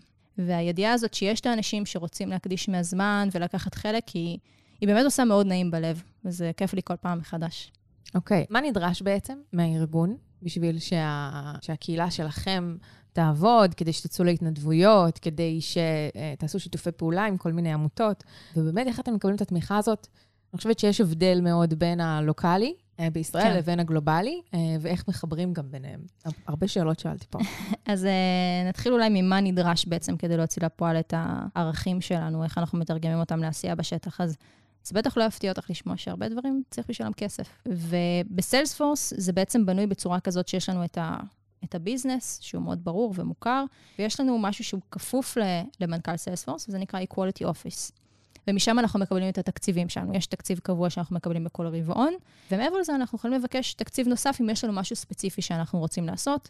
[0.47, 4.37] והידיעה הזאת שיש את האנשים שרוצים להקדיש מהזמן ולקחת חלק, היא,
[4.81, 7.71] היא באמת עושה מאוד נעים בלב, וזה כיף לי כל פעם מחדש.
[8.15, 8.53] אוקיי, okay.
[8.53, 11.31] מה נדרש בעצם מהארגון בשביל שה...
[11.61, 12.75] שהקהילה שלכם
[13.13, 18.23] תעבוד, כדי שתצאו להתנדבויות, כדי שתעשו שיתופי פעולה עם כל מיני עמותות?
[18.55, 20.07] ובאמת, איך אתם מקבלים את התמיכה הזאת?
[20.53, 22.73] אני חושבת שיש הבדל מאוד בין הלוקאלי אה,
[23.13, 23.57] בישראל כן.
[23.57, 25.99] לבין הגלובלי, אה, ואיך מחברים גם ביניהם.
[26.47, 27.39] הרבה שאלות שאלתי פה.
[27.91, 32.79] אז אה, נתחיל אולי ממה נדרש בעצם כדי להוציא לפועל את הערכים שלנו, איך אנחנו
[32.79, 34.21] מתרגמים אותם לעשייה בשטח.
[34.21, 34.37] אז
[34.83, 37.61] זה בטח לא יפתיע אותך לשמוע שהרבה דברים צריך בשבילם כסף.
[37.67, 41.17] ובסיילספורס זה בעצם בנוי בצורה כזאת שיש לנו את ה...
[41.63, 43.65] את הביזנס, שהוא מאוד ברור ומוכר,
[43.99, 45.37] ויש לנו משהו שהוא כפוף
[45.79, 48.00] למנכ"ל סיילספורס, וזה נקרא Equality Office.
[48.47, 50.15] ומשם אנחנו מקבלים את התקציבים שלנו.
[50.15, 52.13] יש תקציב קבוע שאנחנו מקבלים בכל רבעון,
[52.51, 56.49] ומעבר לזה אנחנו יכולים לבקש תקציב נוסף אם יש לנו משהו ספציפי שאנחנו רוצים לעשות.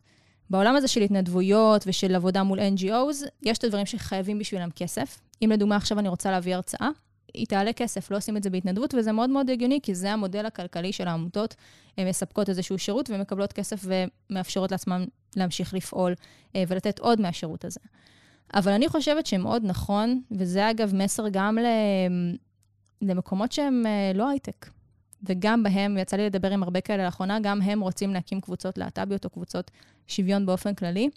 [0.49, 5.19] בעולם הזה של התנדבויות ושל עבודה מול NGOs, יש את הדברים שחייבים בשבילם כסף.
[5.43, 6.89] אם לדוגמה עכשיו אני רוצה להביא הרצאה,
[7.34, 10.45] היא תעלה כסף, לא עושים את זה בהתנדבות, וזה מאוד מאוד הגיוני, כי זה המודל
[10.45, 11.56] הכלכלי של העמותות.
[11.97, 13.86] הן מספקות איזשהו שירות ומקבלות כסף
[14.30, 16.13] ומאפשרות לעצמן להמשיך לפעול
[16.56, 17.80] אה, ולתת עוד מהשירות הזה.
[18.53, 21.57] אבל אני חושבת שמאוד נכון, וזה אגב מסר גם
[23.01, 24.69] למקומות שהם אה, לא הייטק.
[25.23, 29.25] וגם בהם, יצא לי לדבר עם הרבה כאלה לאחרונה, גם הם רוצים להקים קבוצות להט"ביות
[29.25, 29.71] או קבוצות
[30.07, 31.09] שוויון באופן כללי.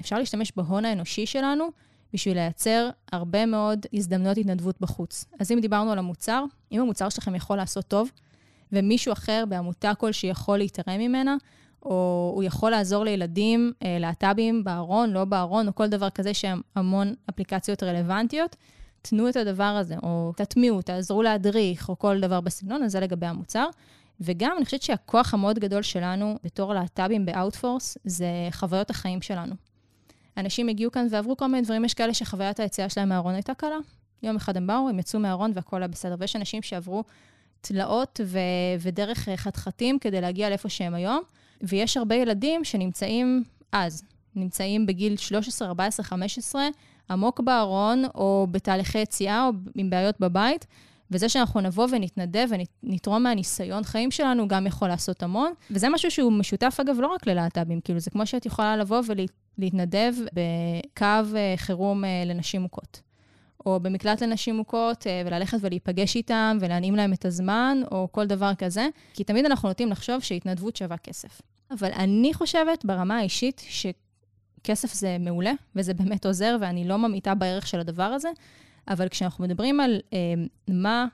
[0.00, 1.68] אפשר להשתמש בהון האנושי שלנו
[2.12, 5.24] בשביל לייצר הרבה מאוד הזדמנויות התנדבות בחוץ.
[5.40, 8.10] אז אם דיברנו על המוצר, אם המוצר שלכם יכול לעשות טוב,
[8.72, 11.36] ומישהו אחר בעמותה כלשהי יכול להתערם ממנה,
[11.82, 16.60] או הוא יכול לעזור לילדים, אה, להט"בים בארון, לא בארון, או כל דבר כזה שהם
[16.76, 18.56] המון אפליקציות רלוונטיות,
[19.02, 23.66] תנו את הדבר הזה, או תטמיעו, תעזרו להדריך, או כל דבר בסגנון הזה לגבי המוצר.
[24.20, 29.54] וגם, אני חושבת שהכוח המאוד גדול שלנו בתור להט"בים באאוטפורס, זה חוויות החיים שלנו.
[30.36, 33.76] אנשים הגיעו כאן ועברו כל מיני דברים, יש כאלה שחוויית היציאה שלהם מהארון הייתה קלה.
[34.22, 36.14] יום אחד הם באו, הם יצאו מהארון והכול היה בסדר.
[36.18, 37.04] ויש אנשים שעברו
[37.60, 38.38] תלאות ו-
[38.80, 41.22] ודרך חתחתים כדי להגיע לאיפה שהם היום.
[41.62, 44.02] ויש הרבה ילדים שנמצאים אז,
[44.36, 46.68] נמצאים בגיל 13, 14, 15,
[47.10, 50.66] עמוק בארון, או בתהליכי יציאה, או עם בעיות בבית.
[51.10, 52.48] וזה שאנחנו נבוא ונתנדב
[52.82, 55.52] ונתרום מהניסיון חיים שלנו, גם יכול לעשות המון.
[55.70, 59.00] וזה משהו שהוא משותף, אגב, לא רק ללהט"בים, כאילו, זה כמו שאת יכולה לבוא
[59.58, 61.04] ולהתנדב בקו
[61.36, 63.00] אה, חירום אה, לנשים מוכות.
[63.74, 68.54] או במקלט לנשים מוכות, אה, וללכת ולהיפגש איתם ולהנעים להם את הזמן, או כל דבר
[68.54, 71.40] כזה, כי תמיד אנחנו נוטים לחשוב שהתנדבות שווה כסף.
[71.70, 77.66] אבל אני חושבת ברמה האישית שכסף זה מעולה, וזה באמת עוזר, ואני לא ממעיטה בערך
[77.66, 78.28] של הדבר הזה,
[78.88, 80.18] אבל כשאנחנו מדברים על אה,
[80.68, 81.06] מה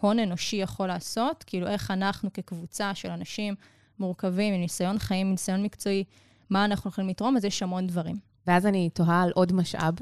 [0.00, 3.54] הון אנושי יכול לעשות, כאילו איך אנחנו כקבוצה של אנשים
[3.98, 6.04] מורכבים עם ניסיון חיים, עם ניסיון מקצועי,
[6.50, 8.16] מה אנחנו יכולים לתרום, אז יש המון דברים.
[8.46, 9.94] ואז אני תוהה על עוד משאב,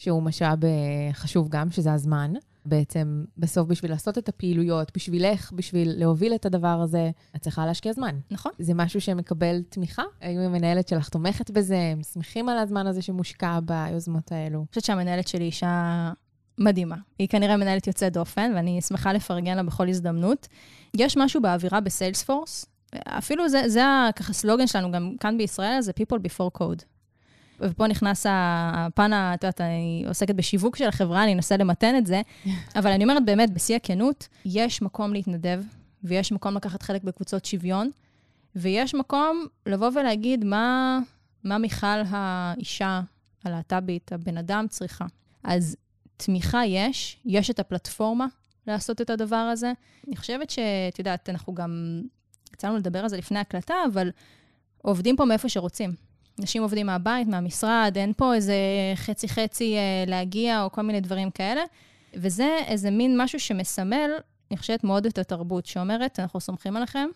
[0.00, 0.70] שהוא משאב אה,
[1.12, 2.32] חשוב גם, שזה הזמן.
[2.64, 7.92] בעצם, בסוף, בשביל לעשות את הפעילויות, בשבילך, בשביל להוביל את הדבר הזה, את צריכה להשקיע
[7.92, 8.18] זמן.
[8.30, 8.52] נכון.
[8.58, 10.02] זה משהו שמקבל תמיכה?
[10.20, 11.78] האם המנהלת שלך תומכת בזה?
[11.92, 14.58] הם שמחים על הזמן הזה שמושקע ביוזמות האלו?
[14.58, 16.12] אני חושבת שהמנהלת שלי אישה
[16.58, 16.96] מדהימה.
[17.18, 20.48] היא כנראה מנהלת יוצאת דופן, ואני שמחה לפרגן לה בכל הזדמנות.
[20.96, 23.82] יש משהו באווירה בסיילספורס, אפילו זה, זה
[24.16, 26.84] ככה סלוגן שלנו, גם כאן בישראל, זה People Before Code.
[27.60, 32.22] ופה נכנס הפן, את יודעת, אני עוסקת בשיווק של החברה, אני אנסה למתן את זה,
[32.78, 35.62] אבל אני אומרת באמת, בשיא הכנות, יש מקום להתנדב,
[36.04, 37.90] ויש מקום לקחת חלק בקבוצות שוויון,
[38.56, 40.98] ויש מקום לבוא ולהגיד מה,
[41.44, 43.00] מה מיכל האישה
[43.44, 45.04] הלהט"בית, הבן אדם, צריכה.
[45.44, 45.76] אז
[46.16, 48.26] תמיכה יש, יש את הפלטפורמה
[48.66, 49.72] לעשות את הדבר הזה.
[50.08, 52.02] אני חושבת שאת יודעת, אנחנו גם,
[52.54, 54.10] יצאנו לדבר על זה לפני הקלטה, אבל
[54.82, 56.09] עובדים פה מאיפה שרוצים.
[56.40, 58.54] אנשים עובדים מהבית, מהמשרד, אין פה איזה
[58.94, 61.62] חצי-חצי אה, להגיע או כל מיני דברים כאלה.
[62.14, 64.10] וזה איזה מין משהו שמסמל,
[64.50, 67.08] אני חושבת, מאוד את התרבות, שאומרת, אנחנו סומכים עליכם,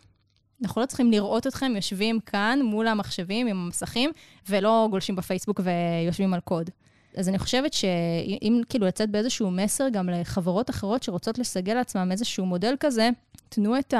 [0.62, 4.10] אנחנו לא צריכים לראות אתכם יושבים כאן מול המחשבים עם המסכים,
[4.48, 6.70] ולא גולשים בפייסבוק ויושבים על קוד.
[7.16, 12.46] אז אני חושבת שאם כאילו לצאת באיזשהו מסר גם לחברות אחרות שרוצות לסגל לעצמם איזשהו
[12.46, 13.10] מודל כזה,
[13.48, 13.94] תנו את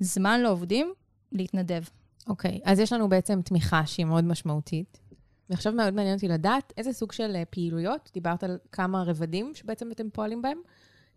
[0.00, 0.92] הזמן לעובדים
[1.32, 1.82] להתנדב.
[2.28, 4.98] אוקיי, okay, אז יש לנו בעצם תמיכה שהיא מאוד משמעותית.
[5.50, 9.92] ועכשיו מאוד מעניין אותי לדעת איזה סוג של אה, פעילויות, דיברת על כמה רבדים שבעצם
[9.92, 10.58] אתם פועלים בהם,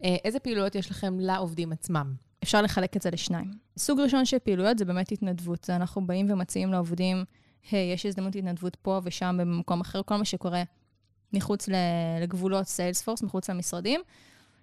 [0.04, 2.13] אה, איזה פעילויות יש לכם לעובדים עצמם?
[2.44, 3.52] אפשר לחלק את זה לשניים.
[3.78, 5.63] סוג ראשון של פעילויות זה באמת התנדבות.
[5.63, 7.24] זה אנחנו באים ומציעים לעובדים,
[7.72, 10.63] היי, hey, יש הזדמנות התנדבות פה ושם במקום אחר, כל מה שקורה
[11.34, 11.70] מחוץ
[12.22, 14.02] לגבולות סיילספורס, מחוץ למשרדים,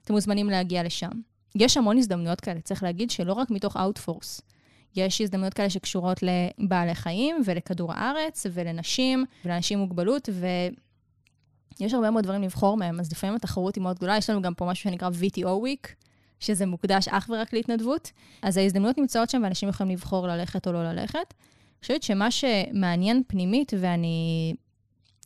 [0.04, 1.10] אתם מוזמנים להגיע לשם.
[1.54, 4.40] יש המון הזדמנויות כאלה, צריך להגיד שלא רק מתוך אאוטפורס.
[4.96, 10.28] יש הזדמנויות כאלה שקשורות לבעלי חיים ולכדור הארץ ולנשים ולאנשים עם מוגבלות,
[11.80, 14.16] ויש הרבה מאוד דברים לבחור מהם, אז לפעמים התחרות היא מאוד גדולה.
[14.16, 15.88] יש לנו גם פה משהו שנקרא VTO Week,
[16.40, 18.12] שזה מוקדש אך ורק להתנדבות.
[18.42, 21.14] אז ההזדמנויות נמצאות שם ואנשים יכולים לבחור ללכת או לא ללכת.
[21.16, 24.54] אני חושבת שמה שמעניין פנימית, ואני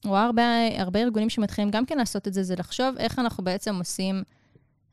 [0.05, 0.43] רואה הרבה,
[0.79, 4.23] הרבה ארגונים שמתחילים גם כן לעשות את זה, זה לחשוב איך אנחנו בעצם עושים,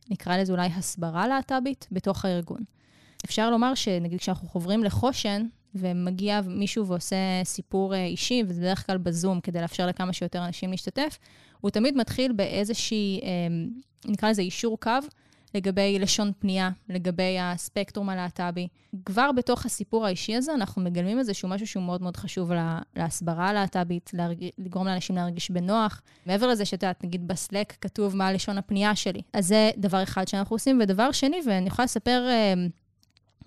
[0.10, 2.62] נקרא לזה אולי הסברה להט"בית בתוך הארגון.
[3.26, 8.98] אפשר לומר שנגיד כשאנחנו חוברים לחושן, ומגיע מישהו ועושה סיפור אה, אישי, וזה בדרך כלל
[8.98, 11.20] בזום, כדי לאפשר לכמה שיותר אנשים להשתתף,
[11.62, 13.30] הוא תמיד מתחיל באיזושהי, אה,
[14.06, 14.92] נקרא לזה אישור קו,
[15.56, 18.68] לגבי לשון פנייה, לגבי הספקטרום הלהט"בי.
[19.06, 23.50] כבר בתוך הסיפור האישי הזה, אנחנו מגלמים איזשהו משהו שהוא מאוד מאוד חשוב לה, להסברה
[23.50, 24.12] הלהט"בית.
[24.58, 26.02] לגרום לאנשים להרגיש בנוח.
[26.26, 29.22] מעבר לזה שאת יודעת, נגיד בסלק כתוב מה לשון הפנייה שלי.
[29.34, 30.80] אז זה דבר אחד שאנחנו עושים.
[30.82, 32.54] ודבר שני, ואני יכולה לספר אה,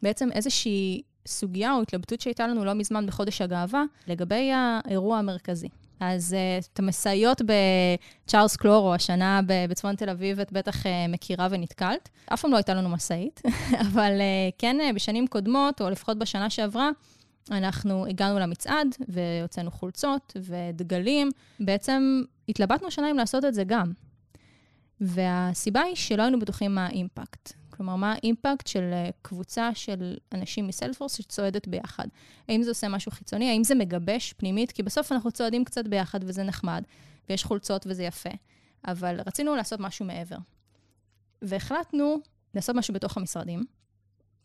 [0.02, 5.68] בעצם איזושהי סוגיה או התלבטות שהייתה לנו לא מזמן בחודש הגאווה, לגבי האירוע המרכזי.
[6.00, 12.08] אז uh, את המשאיות בצ'ארלס קלורו, השנה בצפון תל אביב, את בטח uh, מכירה ונתקלת.
[12.32, 13.42] אף פעם לא הייתה לנו משאית,
[13.90, 16.90] אבל uh, כן, uh, בשנים קודמות, או לפחות בשנה שעברה,
[17.50, 21.30] אנחנו הגענו למצעד והוצאנו חולצות ודגלים.
[21.60, 23.92] בעצם התלבטנו שנה אם לעשות את זה גם.
[25.00, 27.52] והסיבה היא שלא היינו בטוחים מה האימפקט.
[27.76, 32.06] כלומר, מה האימפקט של אה, קבוצה של אנשים מסלפורס שצועדת ביחד?
[32.48, 33.50] האם זה עושה משהו חיצוני?
[33.50, 34.72] האם זה מגבש פנימית?
[34.72, 36.82] כי בסוף אנחנו צועדים קצת ביחד וזה נחמד,
[37.28, 38.30] ויש חולצות וזה יפה.
[38.86, 40.36] אבל רצינו לעשות משהו מעבר.
[41.42, 42.16] והחלטנו
[42.54, 43.64] לעשות משהו בתוך המשרדים,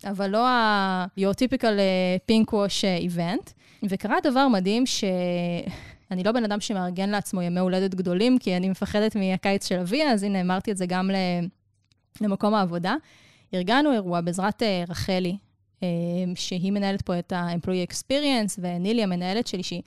[0.04, 3.52] אבל לא ה-your typical אה, pink wash אה, event.
[3.90, 5.04] וקרה דבר מדהים ש...
[6.12, 10.04] אני לא בן אדם שמארגן לעצמו ימי הולדת גדולים, כי אני מפחדת מהקיץ של אבי,
[10.04, 11.10] אז הנה, אמרתי את זה גם
[12.22, 12.96] למקום העבודה.
[13.54, 15.38] ארגנו אירוע בעזרת אה, רחלי,
[16.36, 19.82] שהיא מנהלת פה את ה-employee experience, ונילי, המנהלת שלי, שהיא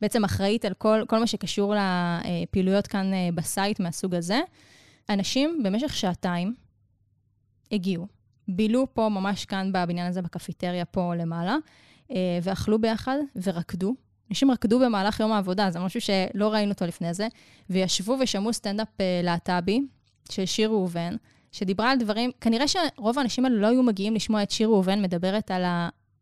[0.00, 1.74] בעצם אחראית על כל, כל מה שקשור
[2.42, 4.40] לפעילויות כאן ב site מהסוג הזה.
[5.08, 6.54] אנשים במשך שעתיים
[7.72, 8.06] הגיעו,
[8.48, 11.56] בילו פה, ממש כאן בבניין הזה, בקפיטריה פה למעלה,
[12.10, 13.94] אה, ואכלו ביחד ורקדו.
[14.30, 17.28] אנשים רקדו במהלך יום העבודה, זה משהו שלא ראינו אותו לפני זה,
[17.70, 19.80] וישבו ושמעו סטנדאפ אה, להט"בי
[20.30, 21.14] של שיר ראובן,
[21.56, 25.50] שדיברה על דברים, כנראה שרוב האנשים האלה לא היו מגיעים לשמוע את שיר ראובן מדברת
[25.50, 25.62] על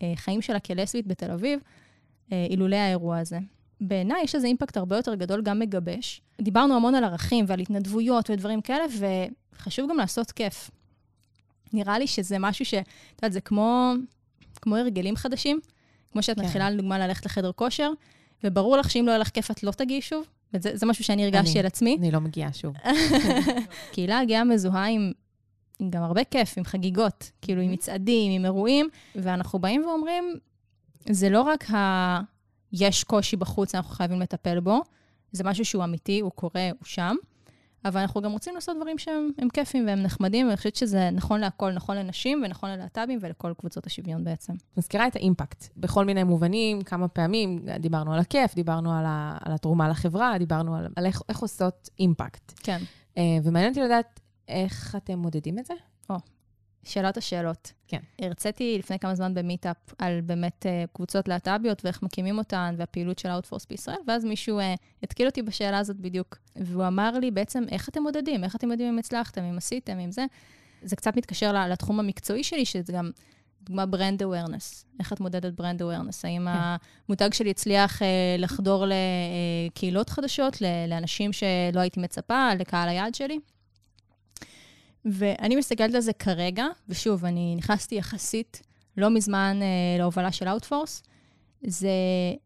[0.01, 1.61] החיים שלה כלסבית בתל אביב,
[2.33, 3.39] אה, אילולא האירוע הזה.
[3.81, 6.21] בעיניי יש לזה אימפקט הרבה יותר גדול, גם מגבש.
[6.41, 8.85] דיברנו המון על ערכים ועל התנדבויות ודברים כאלה,
[9.57, 10.71] וחשוב גם לעשות כיף.
[11.73, 12.75] נראה לי שזה משהו ש...
[12.75, 12.87] את
[13.23, 13.93] יודעת, זה כמו,
[14.63, 15.61] כמו הרגלים חדשים.
[16.13, 16.45] כמו שאת כן.
[16.45, 17.91] מתחילה, לדוגמה, ללכת לחדר כושר,
[18.45, 20.27] וברור לך שאם לא יהיה לך כיף, את לא תגיעי שוב.
[20.55, 21.97] וזה משהו שאני הרגשתי על עצמי.
[22.01, 22.75] אני לא מגיעה שוב.
[23.93, 25.13] קהילה הגאה מזוהה עם,
[25.79, 30.35] עם גם הרבה כיף, עם חגיגות, כאילו עם מצעדים, עם אירועים, ואנחנו באים ואומרים,
[31.11, 32.21] זה לא רק ה...
[32.73, 34.83] יש קושי בחוץ, אנחנו חייבים לטפל בו,
[35.33, 37.17] זה משהו שהוא אמיתי, הוא קורה, הוא שם.
[37.85, 41.73] אבל אנחנו גם רוצים לעשות דברים שהם כיפים והם נחמדים, ואני חושבת שזה נכון להכל,
[41.73, 44.53] נכון לנשים ונכון ללהט"בים ולכל קבוצות השוויון בעצם.
[44.77, 49.53] מזכירה את האימפקט, בכל מיני מובנים, כמה פעמים דיברנו על הכיף, דיברנו על, ה, על
[49.53, 52.53] התרומה לחברה, דיברנו על, על איך, איך עושות אימפקט.
[52.57, 52.79] כן.
[53.15, 55.75] Uh, ומעניין אותי לדעת איך אתם מודדים את זה?
[56.11, 56.17] או,
[56.85, 57.73] שאלת השאלות.
[57.89, 58.01] כן.
[58.19, 63.19] הרציתי לפני כמה זמן ב meetup על באמת uh, קבוצות להט"ביות ואיך מקימים אותן והפעילות
[63.19, 64.63] של Outforce בישראל, ואז מישהו uh,
[65.03, 66.39] התקיל אותי בשאלה הזאת בדיוק.
[66.57, 68.45] והוא אמר לי בעצם, איך אתם מודדים?
[68.45, 70.25] איך אתם יודעים אם הצלחתם, אם עשיתם, אם זה?
[70.83, 73.11] זה קצת מתקשר לתחום המקצועי שלי, שזה גם,
[73.63, 74.85] דוגמה, brand awareness.
[75.01, 76.25] איך את מודדת brand awareness?
[76.25, 76.77] האם כן.
[77.09, 78.05] המותג שלי הצליח uh,
[78.39, 78.85] לחדור
[79.71, 83.39] לקהילות חדשות, לאנשים שלא הייתי מצפה, לקהל היעד שלי?
[85.05, 88.63] ואני מסתכלת על זה כרגע, ושוב, אני נכנסתי יחסית
[88.97, 91.03] לא מזמן אה, להובלה של אאוטפורס,
[91.67, 91.91] זה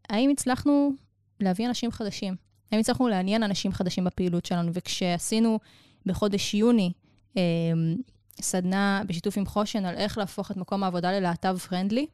[0.09, 0.91] האם הצלחנו
[1.39, 2.35] להביא אנשים חדשים?
[2.71, 4.71] האם הצלחנו לעניין אנשים חדשים בפעילות שלנו?
[4.73, 5.59] וכשעשינו
[6.05, 6.91] בחודש יוני
[7.37, 7.41] אה,
[8.41, 12.07] סדנה בשיתוף עם חושן על איך להפוך את מקום העבודה ללהט"ב פרנדלי,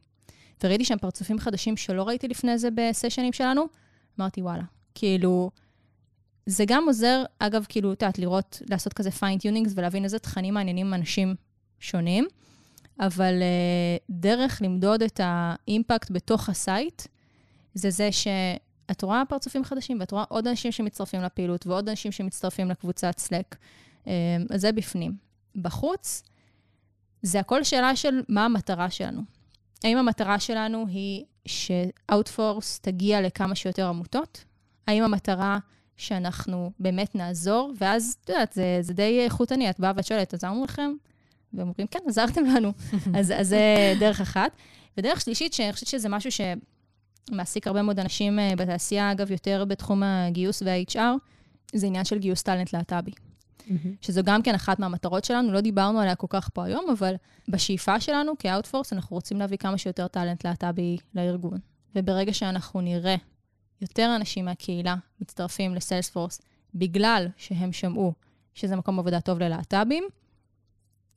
[0.64, 3.66] וראיתי שם פרצופים חדשים שלא ראיתי לפני זה בסשנים שלנו,
[4.20, 4.62] אמרתי, וואלה,
[4.94, 5.50] כאילו,
[6.46, 10.54] זה גם עוזר, אגב, כאילו, את יודעת, לראות, לעשות כזה fine tunings ולהבין איזה תכנים
[10.54, 11.34] מעניינים אנשים
[11.80, 12.26] שונים,
[13.00, 17.02] אבל uh, דרך למדוד את ה impact בתוך ה site,
[17.74, 22.70] זה זה שאת רואה פרצופים חדשים, ואת רואה עוד אנשים שמצטרפים לפעילות, ועוד אנשים שמצטרפים
[22.70, 23.56] לקבוצת Slack.
[24.04, 24.08] Uh,
[24.50, 25.16] אז זה בפנים.
[25.56, 26.22] בחוץ,
[27.22, 29.22] זה הכל שאלה של מה המטרה שלנו.
[29.84, 34.44] האם המטרה שלנו היא ש-outforce תגיע לכמה שיותר עמותות?
[34.86, 35.58] האם המטרה
[35.96, 40.64] שאנחנו באמת נעזור, ואז, את יודעת, זה, זה די איכותני, את באה ואת שואלת, עזרנו
[40.64, 40.92] לכם?
[41.52, 42.72] והם אומרים, כן, עזרתם לנו.
[43.18, 44.56] אז, אז זה דרך אחת.
[44.98, 46.30] ודרך שלישית, שאני חושבת שזה משהו
[47.30, 51.00] שמעסיק הרבה מאוד אנשים אה, בתעשייה, אגב, יותר בתחום הגיוס וה-HR,
[51.72, 53.10] זה עניין של גיוס טאלנט להט"בי.
[53.10, 53.88] Mm-hmm.
[54.00, 57.14] שזו גם כן אחת מהמטרות שלנו, לא דיברנו עליה כל כך פה היום, אבל
[57.48, 61.58] בשאיפה שלנו כאוטפורס, אנחנו רוצים להביא כמה שיותר טאלנט להט"בי לארגון.
[61.94, 63.16] וברגע שאנחנו נראה
[63.80, 66.40] יותר אנשים מהקהילה מצטרפים לסיילספורס
[66.74, 68.12] בגלל שהם שמעו
[68.54, 70.04] שזה מקום עבודה טוב ללהט"בים.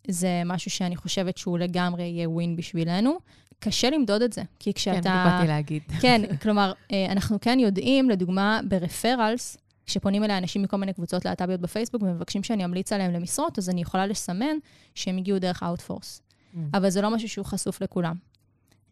[0.08, 3.19] זה משהו שאני חושבת שהוא לגמרי יהיה ווין בשבילנו.
[3.60, 5.02] קשה למדוד את זה, כי כשאתה...
[5.02, 5.84] כן, באתי להגיד.
[6.02, 11.60] כן, כלומר, אה, אנחנו כן יודעים, לדוגמה, ברפרלס, כשפונים אליי אנשים מכל מיני קבוצות להט"ביות
[11.62, 14.58] בפייסבוק ומבקשים שאני אמליץ עליהם למשרות, אז אני יכולה לסמן
[14.95, 16.22] שהם הגיעו דרך אאוטפורס.
[16.22, 16.58] Mm.
[16.74, 18.15] אבל זה לא משהו שהוא חשוף לכולם.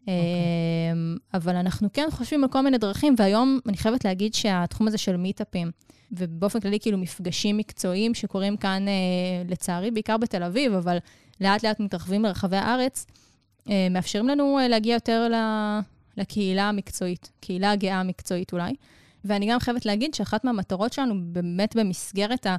[0.08, 0.92] Okay.
[0.92, 4.98] אמ, אבל אנחנו כן חושבים על כל מיני דרכים, והיום אני חייבת להגיד שהתחום הזה
[4.98, 5.70] של מיטאפים,
[6.12, 8.92] ובאופן כללי כאילו מפגשים מקצועיים שקורים כאן, אה,
[9.48, 10.98] לצערי, בעיקר בתל אביב, אבל
[11.40, 13.06] לאט לאט מתרחבים ברחבי הארץ,
[13.70, 15.28] אה, מאפשרים לנו אה, להגיע יותר
[16.16, 18.74] לקהילה המקצועית, קהילה הגאה המקצועית אולי.
[19.24, 22.56] ואני גם חייבת להגיד שאחת מהמטרות שלנו, באמת במסגרת ה...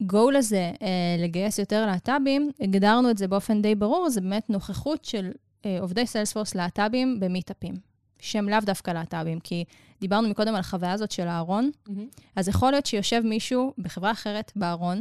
[0.00, 0.72] הגול הזה,
[1.18, 5.30] לגייס יותר להט"בים, הגדרנו את זה באופן די ברור, זה באמת נוכחות של
[5.80, 7.74] עובדי סיילספורס להט"בים במיטאפים,
[8.18, 9.64] שהם לאו דווקא להט"בים, כי
[10.00, 11.92] דיברנו מקודם על החוויה הזאת של הארון, mm-hmm.
[12.36, 15.00] אז יכול להיות שיושב מישהו בחברה אחרת בארון,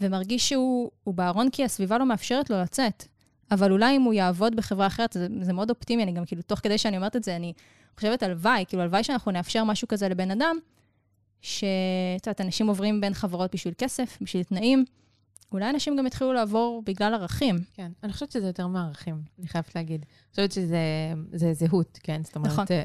[0.00, 3.04] ומרגיש שהוא בארון כי הסביבה לא מאפשרת לו לצאת.
[3.50, 6.58] אבל אולי אם הוא יעבוד בחברה אחרת, זה, זה מאוד אופטימי, אני גם כאילו, תוך
[6.58, 7.52] כדי שאני אומרת את זה, אני
[7.96, 10.56] חושבת הלוואי, כאילו, הלוואי שאנחנו נאפשר משהו כזה לבן אדם,
[11.40, 14.84] שאת יודעת, אנשים עוברים בין חברות בשביל כסף, בשביל תנאים.
[15.52, 17.56] אולי אנשים גם יתחילו לעבור בגלל ערכים.
[17.74, 20.04] כן, אני חושבת שזה יותר מערכים, אני חייבת להגיד.
[20.04, 22.24] אני חושבת שזה זהות, כן?
[22.24, 22.64] זאת אומרת, נכון.
[22.68, 22.84] זה,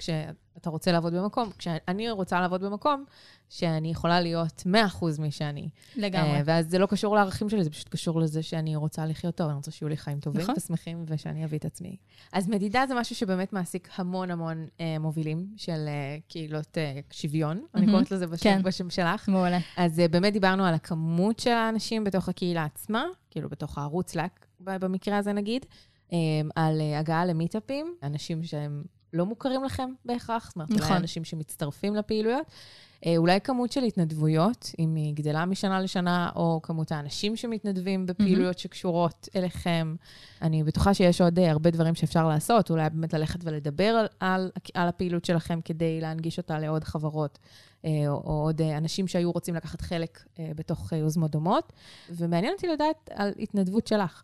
[0.00, 3.04] זה, כשאתה רוצה לעבוד במקום, כשאני רוצה לעבוד במקום,
[3.48, 4.62] שאני יכולה להיות
[5.00, 5.68] 100% מי שאני.
[5.96, 6.40] לגמרי.
[6.40, 9.46] Uh, ואז זה לא קשור לערכים שלי, זה פשוט קשור לזה שאני רוצה לחיות טוב,
[9.46, 10.54] אני רוצה שיהיו לי חיים טובים נכון.
[10.58, 11.96] ושמחים, ושאני אביא את עצמי.
[12.32, 17.58] אז מדידה זה משהו שבאמת מעסיק המון המון uh, מובילים של uh, קהילות uh, שוויון,
[17.58, 17.78] mm-hmm.
[17.78, 18.62] אני קוראת לזה בשם, כן.
[18.62, 19.28] בשם שלך.
[19.28, 19.58] מעולה.
[19.76, 24.46] אז uh, באמת דיברנו על הכמות של האנשים בתוך הקהילה עצמה, כאילו בתוך הערוץ לק,
[24.60, 25.66] במקרה הזה נגיד,
[26.54, 30.86] על הגעה למיטאפים, אנשים שהם לא מוכרים לכם בהכרח, זאת אומרת, נכון.
[30.86, 32.46] אולי אנשים שמצטרפים לפעילויות.
[33.06, 38.56] אה, אולי כמות של התנדבויות, אם היא גדלה משנה לשנה, או כמות האנשים שמתנדבים בפעילויות
[38.56, 38.60] mm-hmm.
[38.60, 39.94] שקשורות אליכם.
[40.42, 44.50] אני בטוחה שיש עוד אה, הרבה דברים שאפשר לעשות, אולי באמת ללכת ולדבר על, על,
[44.74, 47.38] על הפעילות שלכם כדי להנגיש אותה לעוד חברות.
[47.84, 51.72] אה, או, או עוד אנשים שהיו רוצים לקחת חלק בתוך יוזמות דומות.
[52.10, 54.22] ומעניין אותי לדעת על התנדבות שלך.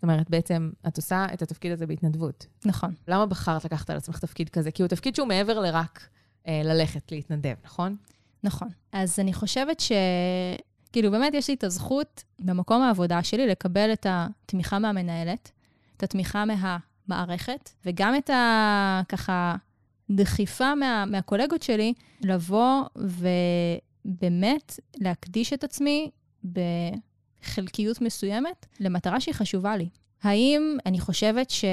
[0.00, 2.46] זאת אומרת, בעצם את עושה את התפקיד הזה בהתנדבות.
[2.64, 2.94] נכון.
[3.08, 4.70] למה בחרת לקחת על עצמך תפקיד כזה?
[4.70, 6.08] כי הוא תפקיד שהוא מעבר לרק
[6.46, 7.96] אה, ללכת להתנדב, נכון?
[8.44, 8.68] נכון.
[8.92, 9.92] אז אני חושבת ש...
[10.92, 15.50] כאילו, באמת יש לי את הזכות במקום העבודה שלי לקבל את התמיכה מהמנהלת,
[15.96, 19.02] את התמיכה מהמערכת, וגם את ה...
[19.08, 19.56] ככה,
[20.10, 26.10] דחיפה מה, מהקולגות שלי לבוא ובאמת להקדיש את עצמי
[27.42, 29.88] בחלקיות מסוימת למטרה שהיא חשובה לי.
[30.22, 31.64] האם אני חושבת ש...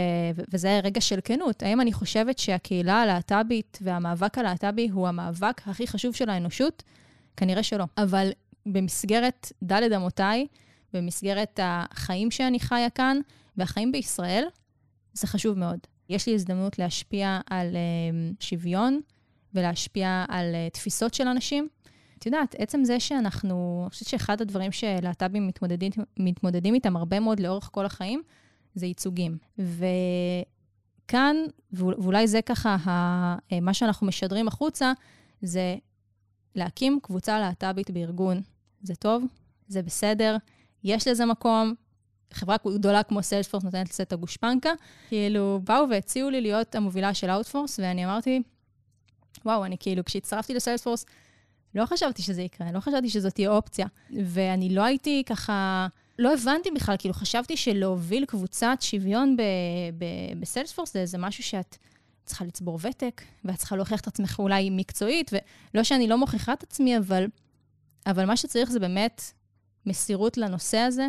[0.53, 6.15] וזה רגע של כנות, האם אני חושבת שהקהילה הלהט"בית והמאבק הלהט"בי הוא המאבק הכי חשוב
[6.15, 6.84] של האנושות?
[7.38, 7.86] כנראה שלא.
[7.97, 8.30] אבל
[8.65, 10.47] במסגרת ד' אמותיי,
[10.93, 13.17] במסגרת החיים שאני חיה כאן,
[13.58, 14.43] והחיים בישראל,
[15.13, 15.80] זה חשוב מאוד.
[16.10, 19.01] יש לי הזדמנות להשפיע על uh, שוויון
[19.53, 21.67] ולהשפיע על uh, תפיסות של אנשים.
[22.19, 27.39] את יודעת, עצם זה שאנחנו, אני חושבת שאחד הדברים שלהט"בים מתמודדים, מתמודדים איתם הרבה מאוד
[27.39, 28.23] לאורך כל החיים,
[28.75, 29.38] זה ייצוגים.
[29.58, 31.36] וכאן,
[31.71, 32.77] ואולי זה ככה
[33.51, 34.93] אה, מה שאנחנו משדרים החוצה,
[35.41, 35.75] זה
[36.56, 38.41] להקים קבוצה להט"בית בארגון.
[38.82, 39.23] זה טוב,
[39.67, 40.38] זה בסדר,
[40.84, 41.73] יש לזה מקום.
[42.34, 44.69] חברה גדולה כמו סיילספורס נותנת לזה את הגושפנקה.
[45.08, 48.41] כאילו, באו והציעו לי להיות המובילה של אאוטפורס, ואני אמרתי,
[49.45, 51.06] וואו, אני כאילו, כשהצטרפתי לסיילספורס,
[51.75, 53.88] לא חשבתי שזה יקרה, לא חשבתי שזאת תהיה אופציה.
[54.25, 55.88] ואני לא הייתי ככה,
[56.19, 59.38] לא הבנתי בכלל, כאילו חשבתי שלהוביל קבוצת שוויון
[60.39, 61.77] בסיילספורס זה איזה משהו שאת
[62.25, 65.32] צריכה לצבור ותק, ואת צריכה להוכיח את עצמך אולי מקצועית,
[65.73, 67.27] ולא שאני לא מוכיחה את עצמי, אבל,
[68.06, 69.21] אבל מה שצריך זה באמת
[69.86, 71.08] מסירות לנושא הזה,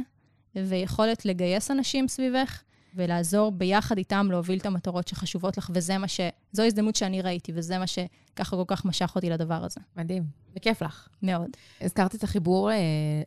[0.57, 2.63] ויכולת לגייס אנשים סביבך,
[2.99, 6.21] ולעזור ביחד איתם להוביל את המטרות שחשובות לך, וזה מה ש...
[6.53, 9.81] זו הזדמנות שאני ראיתי, וזה מה שככה כל כך משך אותי לדבר הזה.
[9.97, 10.25] מדהים,
[10.57, 11.09] וכיף לך.
[11.23, 11.49] מאוד.
[11.81, 12.77] הזכרת את החיבור אה,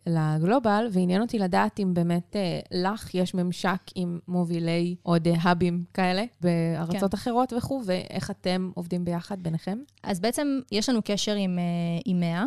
[0.07, 5.83] לגלובל, ועניין אותי לדעת אם באמת אה, לך יש ממשק עם מובילי עוד אה, האבים
[5.93, 7.17] כאלה בארצות כן.
[7.17, 9.77] אחרות וכו', ואיך אתם עובדים ביחד ביניכם?
[10.03, 11.63] אז בעצם יש לנו קשר עם, אה,
[12.05, 12.45] עם 100.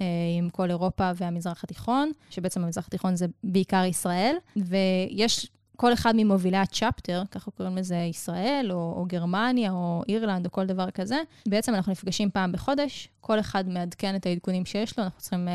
[0.00, 0.06] אה,
[0.38, 6.56] עם כל אירופה והמזרח התיכון, שבעצם המזרח התיכון זה בעיקר ישראל, ויש כל אחד ממובילי
[6.56, 11.16] ה chapter, ככה קוראים לזה ישראל, או, או גרמניה, או אירלנד, או כל דבר כזה,
[11.48, 15.50] בעצם אנחנו נפגשים פעם בחודש, כל אחד מעדכן את העדכונים שיש לו, אנחנו צריכים uh,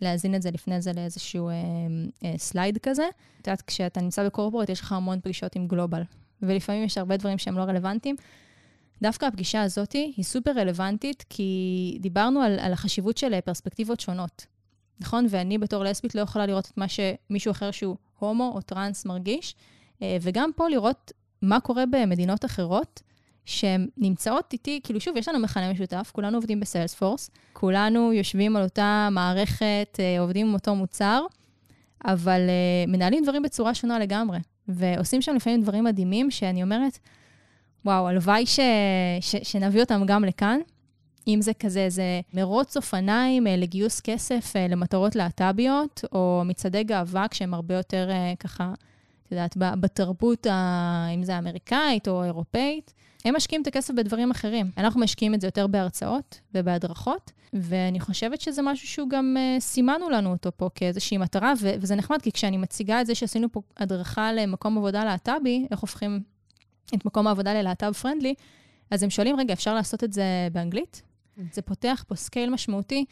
[0.00, 1.52] להזין את זה לפני זה לאיזשהו uh,
[2.22, 3.08] uh, slide כזה.
[3.40, 6.02] את יודעת, כשאתה נמצא ב corporate, יש לך המון פגישות עם global,
[6.42, 8.16] ולפעמים יש הרבה דברים שהם לא רלוונטיים.
[9.02, 14.46] דווקא הפגישה הזאת היא סופר רלוונטית, כי דיברנו על, על החשיבות של פרספקטיבות שונות,
[15.00, 15.26] נכון?
[15.28, 19.54] ואני בתור לסבית לא יכולה לראות את מה שמישהו אחר שהוא הומו או טרנס מרגיש,
[20.02, 23.02] אה, וגם פה לראות מה קורה במדינות אחרות.
[23.44, 28.62] שהן נמצאות איתי, כאילו שוב, יש לנו מכנה משותף, כולנו עובדים בסיילספורס, כולנו יושבים על
[28.62, 31.24] אותה מערכת, אה, עובדים עם אותו מוצר,
[32.04, 36.98] אבל uh, מנהלים דברים בצורה שונה לגמרי, ועושים שם לפעמים דברים מדהימים, שאני אומרת,
[37.84, 38.60] וואו, הלוואי ש...
[39.20, 39.36] ש...
[39.42, 40.60] שנביא אותם גם לכאן.
[41.28, 47.28] אם זה כזה, איזה מרוץ אופניים אה, לגיוס כסף אה, למטרות להט"ביות, או מצעדי גאווה,
[47.28, 48.72] כשהם הרבה יותר אה, ככה,
[49.26, 50.46] את יודעת, בתרבות,
[51.14, 52.94] אם זה האמריקאית או האירופאית,
[53.24, 54.70] הם משקיעים את הכסף בדברים אחרים.
[54.78, 60.32] אנחנו משקיעים את זה יותר בהרצאות ובהדרכות, ואני חושבת שזה משהו שהוא גם סימנו לנו
[60.32, 64.32] אותו פה כאיזושהי מטרה, ו- וזה נחמד, כי כשאני מציגה את זה שעשינו פה הדרכה
[64.32, 66.20] למקום עבודה להט"בי, איך הופכים
[66.94, 68.34] את מקום העבודה ללהט"ב friendly,
[68.90, 71.02] אז הם שואלים, רגע, אפשר לעשות את זה באנגלית?
[71.52, 73.04] זה פותח פה scale משמעותי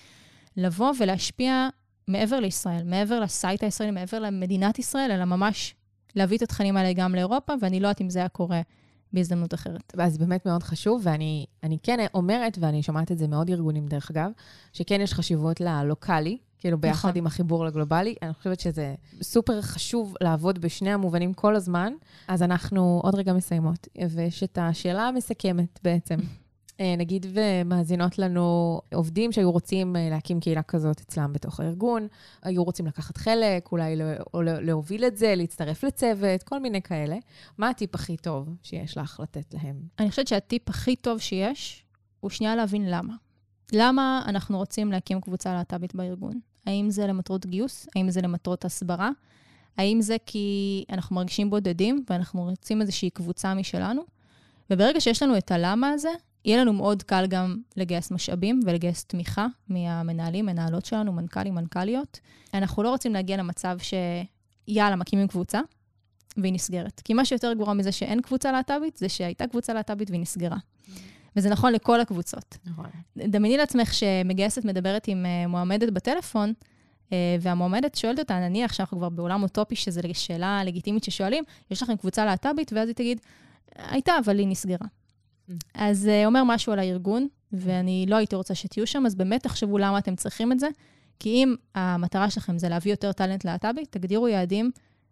[0.57, 1.69] לבוא ולהשפיע
[2.09, 5.75] מעבר לישראל, מעבר ל site הישראלי, מעבר למדינת ישראל, אלא ממש
[6.17, 8.61] להביא את התכנים האלה גם לאירופה, ואני לא יודעת אם זה היה קורה
[9.13, 9.95] בהזדמנות אחרת.
[9.99, 11.47] אז באמת מאוד חשוב, ואני
[11.83, 14.31] כן אומרת, ואני שומעת את זה מעוד ארגונים, דרך אגב,
[14.73, 17.19] שכן יש חשיבות ללוקאלי, כאילו ביחד נכון.
[17.19, 18.15] עם החיבור לגלובלי.
[18.23, 21.93] אני חושבת שזה סופר חשוב לעבוד בשני המובנים כל הזמן.
[22.29, 26.17] אז אנחנו עוד רגע מסיימות, ויש את השאלה המסכמת בעצם.
[26.81, 32.07] אה, נגיד ומאזינות לנו עובדים שהיו רוצים אה, להקים קהילה כזאת אצלם בתוך הארגון,
[32.43, 34.05] היו רוצים לקחת חלק, אולי לא,
[34.35, 37.17] או להוביל את זה, להצטרף לצוות, כל מיני כאלה.
[37.59, 39.77] מה הטיפ הכי טוב שיש לך לתת להם?
[39.99, 41.85] אני חושבת שהטיפ הכי טוב שיש,
[42.21, 43.15] הוא שנייה להבין למה.
[43.73, 46.41] למה אנחנו רוצים להקים קבוצה להט"בית בארגון?
[46.67, 47.87] האם זה למטרות גיוס?
[47.97, 49.11] האם זה למטרות הסברה?
[49.77, 54.03] האם זה כי אנחנו מרגישים בודדים ואנחנו רוצים איזושהי קבוצה משלנו?
[54.71, 56.11] וברגע שיש לנו את הלמה הזה,
[56.45, 62.21] יהיה לנו מאוד קל גם לגייס משאבים ולגייס תמיכה מהמנהלים, מנהלות שלנו, מנכ"לים, מנכ"ליות.
[62.55, 63.79] אנחנו לא רוצים להגיע למצב
[64.69, 65.61] שיאללה, מקימים קבוצה,
[66.37, 67.01] והיא נסגרת.
[67.05, 70.57] כי מה שיותר גרוע מזה שאין קבוצה להט"בית, זה שהייתה קבוצה להט"בית והיא נסגרה.
[71.37, 72.59] וזה נכון לכל הקבוצות.
[72.67, 72.87] נכון.
[73.17, 76.53] דמייני לעצמך שמגייסת מדברת עם uh, מועמדת בטלפון,
[77.09, 81.97] uh, והמועמדת שואלת אותה, נניח שאנחנו כבר בעולם אוטופי, שזו שאלה לגיטימית ששואלים, יש לכם
[81.97, 83.21] קבוצה להט"בית, ואז היא תגיד,
[83.77, 84.87] הייתה, אבל היא נסגרה.
[85.75, 89.43] אז זה uh, אומר משהו על הארגון, ואני לא הייתי רוצה שתהיו שם, אז באמת
[89.43, 90.69] תחשבו למה אתם צריכים את זה.
[91.19, 94.71] כי אם המטרה שלכם זה להביא יותר טאלנט להט"בי, תגדירו יעדים,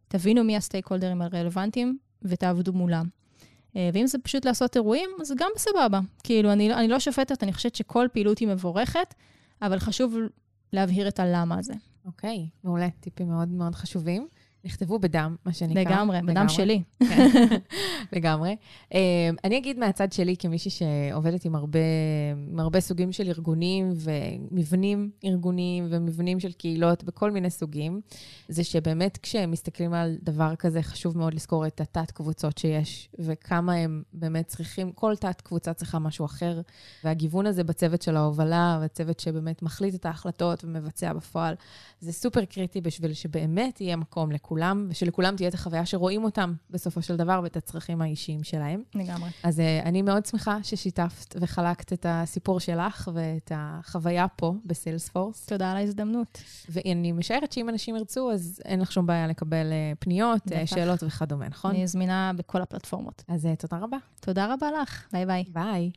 [0.09, 3.07] תבינו מי הסטייק הולדרים הרלוונטיים ותעבדו מולם.
[3.77, 6.01] אה, ואם זה פשוט לעשות אירועים, אז גם בסבבה.
[6.25, 9.15] כאילו, אני, אני לא שופטת, אני חושבת שכל פעילות היא מבורכת,
[9.63, 10.15] אבל חשוב
[10.73, 11.75] להבהיר את הלמה הזה.
[12.05, 12.89] אוקיי, okay, מעולה.
[13.01, 14.29] טיפים מאוד מאוד חשובים.
[14.69, 15.83] נכתבו בדם, מה שנקרא.
[15.83, 16.83] לגמרי, בדם שלי.
[17.09, 17.29] כן,
[18.17, 18.57] לגמרי.
[18.91, 18.95] Um,
[19.45, 21.79] אני אגיד מהצד שלי, כמישהי שעובדת עם הרבה,
[22.53, 28.01] עם הרבה סוגים של ארגונים ומבנים ארגוניים ומבנים של קהילות בכל מיני סוגים,
[28.49, 34.47] זה שבאמת כשמסתכלים על דבר כזה, חשוב מאוד לזכור את התת-קבוצות שיש, וכמה הם באמת
[34.47, 36.61] צריכים, כל תת-קבוצה צריכה משהו אחר,
[37.05, 41.55] והגיוון הזה בצוות של ההובלה, והצוות שבאמת מחליט את ההחלטות ומבצע בפועל,
[42.01, 44.58] זה סופר קריטי בשביל שבאמת יהיה מקום לכולם.
[44.59, 48.83] לכולם, ושלכולם תהיה את החוויה שרואים אותם בסופו של דבר ואת הצרכים האישיים שלהם.
[48.95, 49.31] לגמרי.
[49.43, 55.47] אז uh, אני מאוד שמחה ששיתפת וחלקת את הסיפור שלך ואת החוויה פה ב Salesforce.
[55.47, 56.43] תודה על ההזדמנות.
[56.69, 61.03] ואני משערת שאם אנשים ירצו, אז אין לך שום בעיה לקבל uh, פניות, uh, שאלות
[61.03, 61.71] וכדומה, נכון?
[61.71, 63.25] אני זמינה בכל הפלטפורמות.
[63.29, 63.97] אז תודה רבה.
[64.21, 65.07] תודה רבה לך.
[65.13, 65.45] ביי ביי.
[65.53, 65.91] ביי.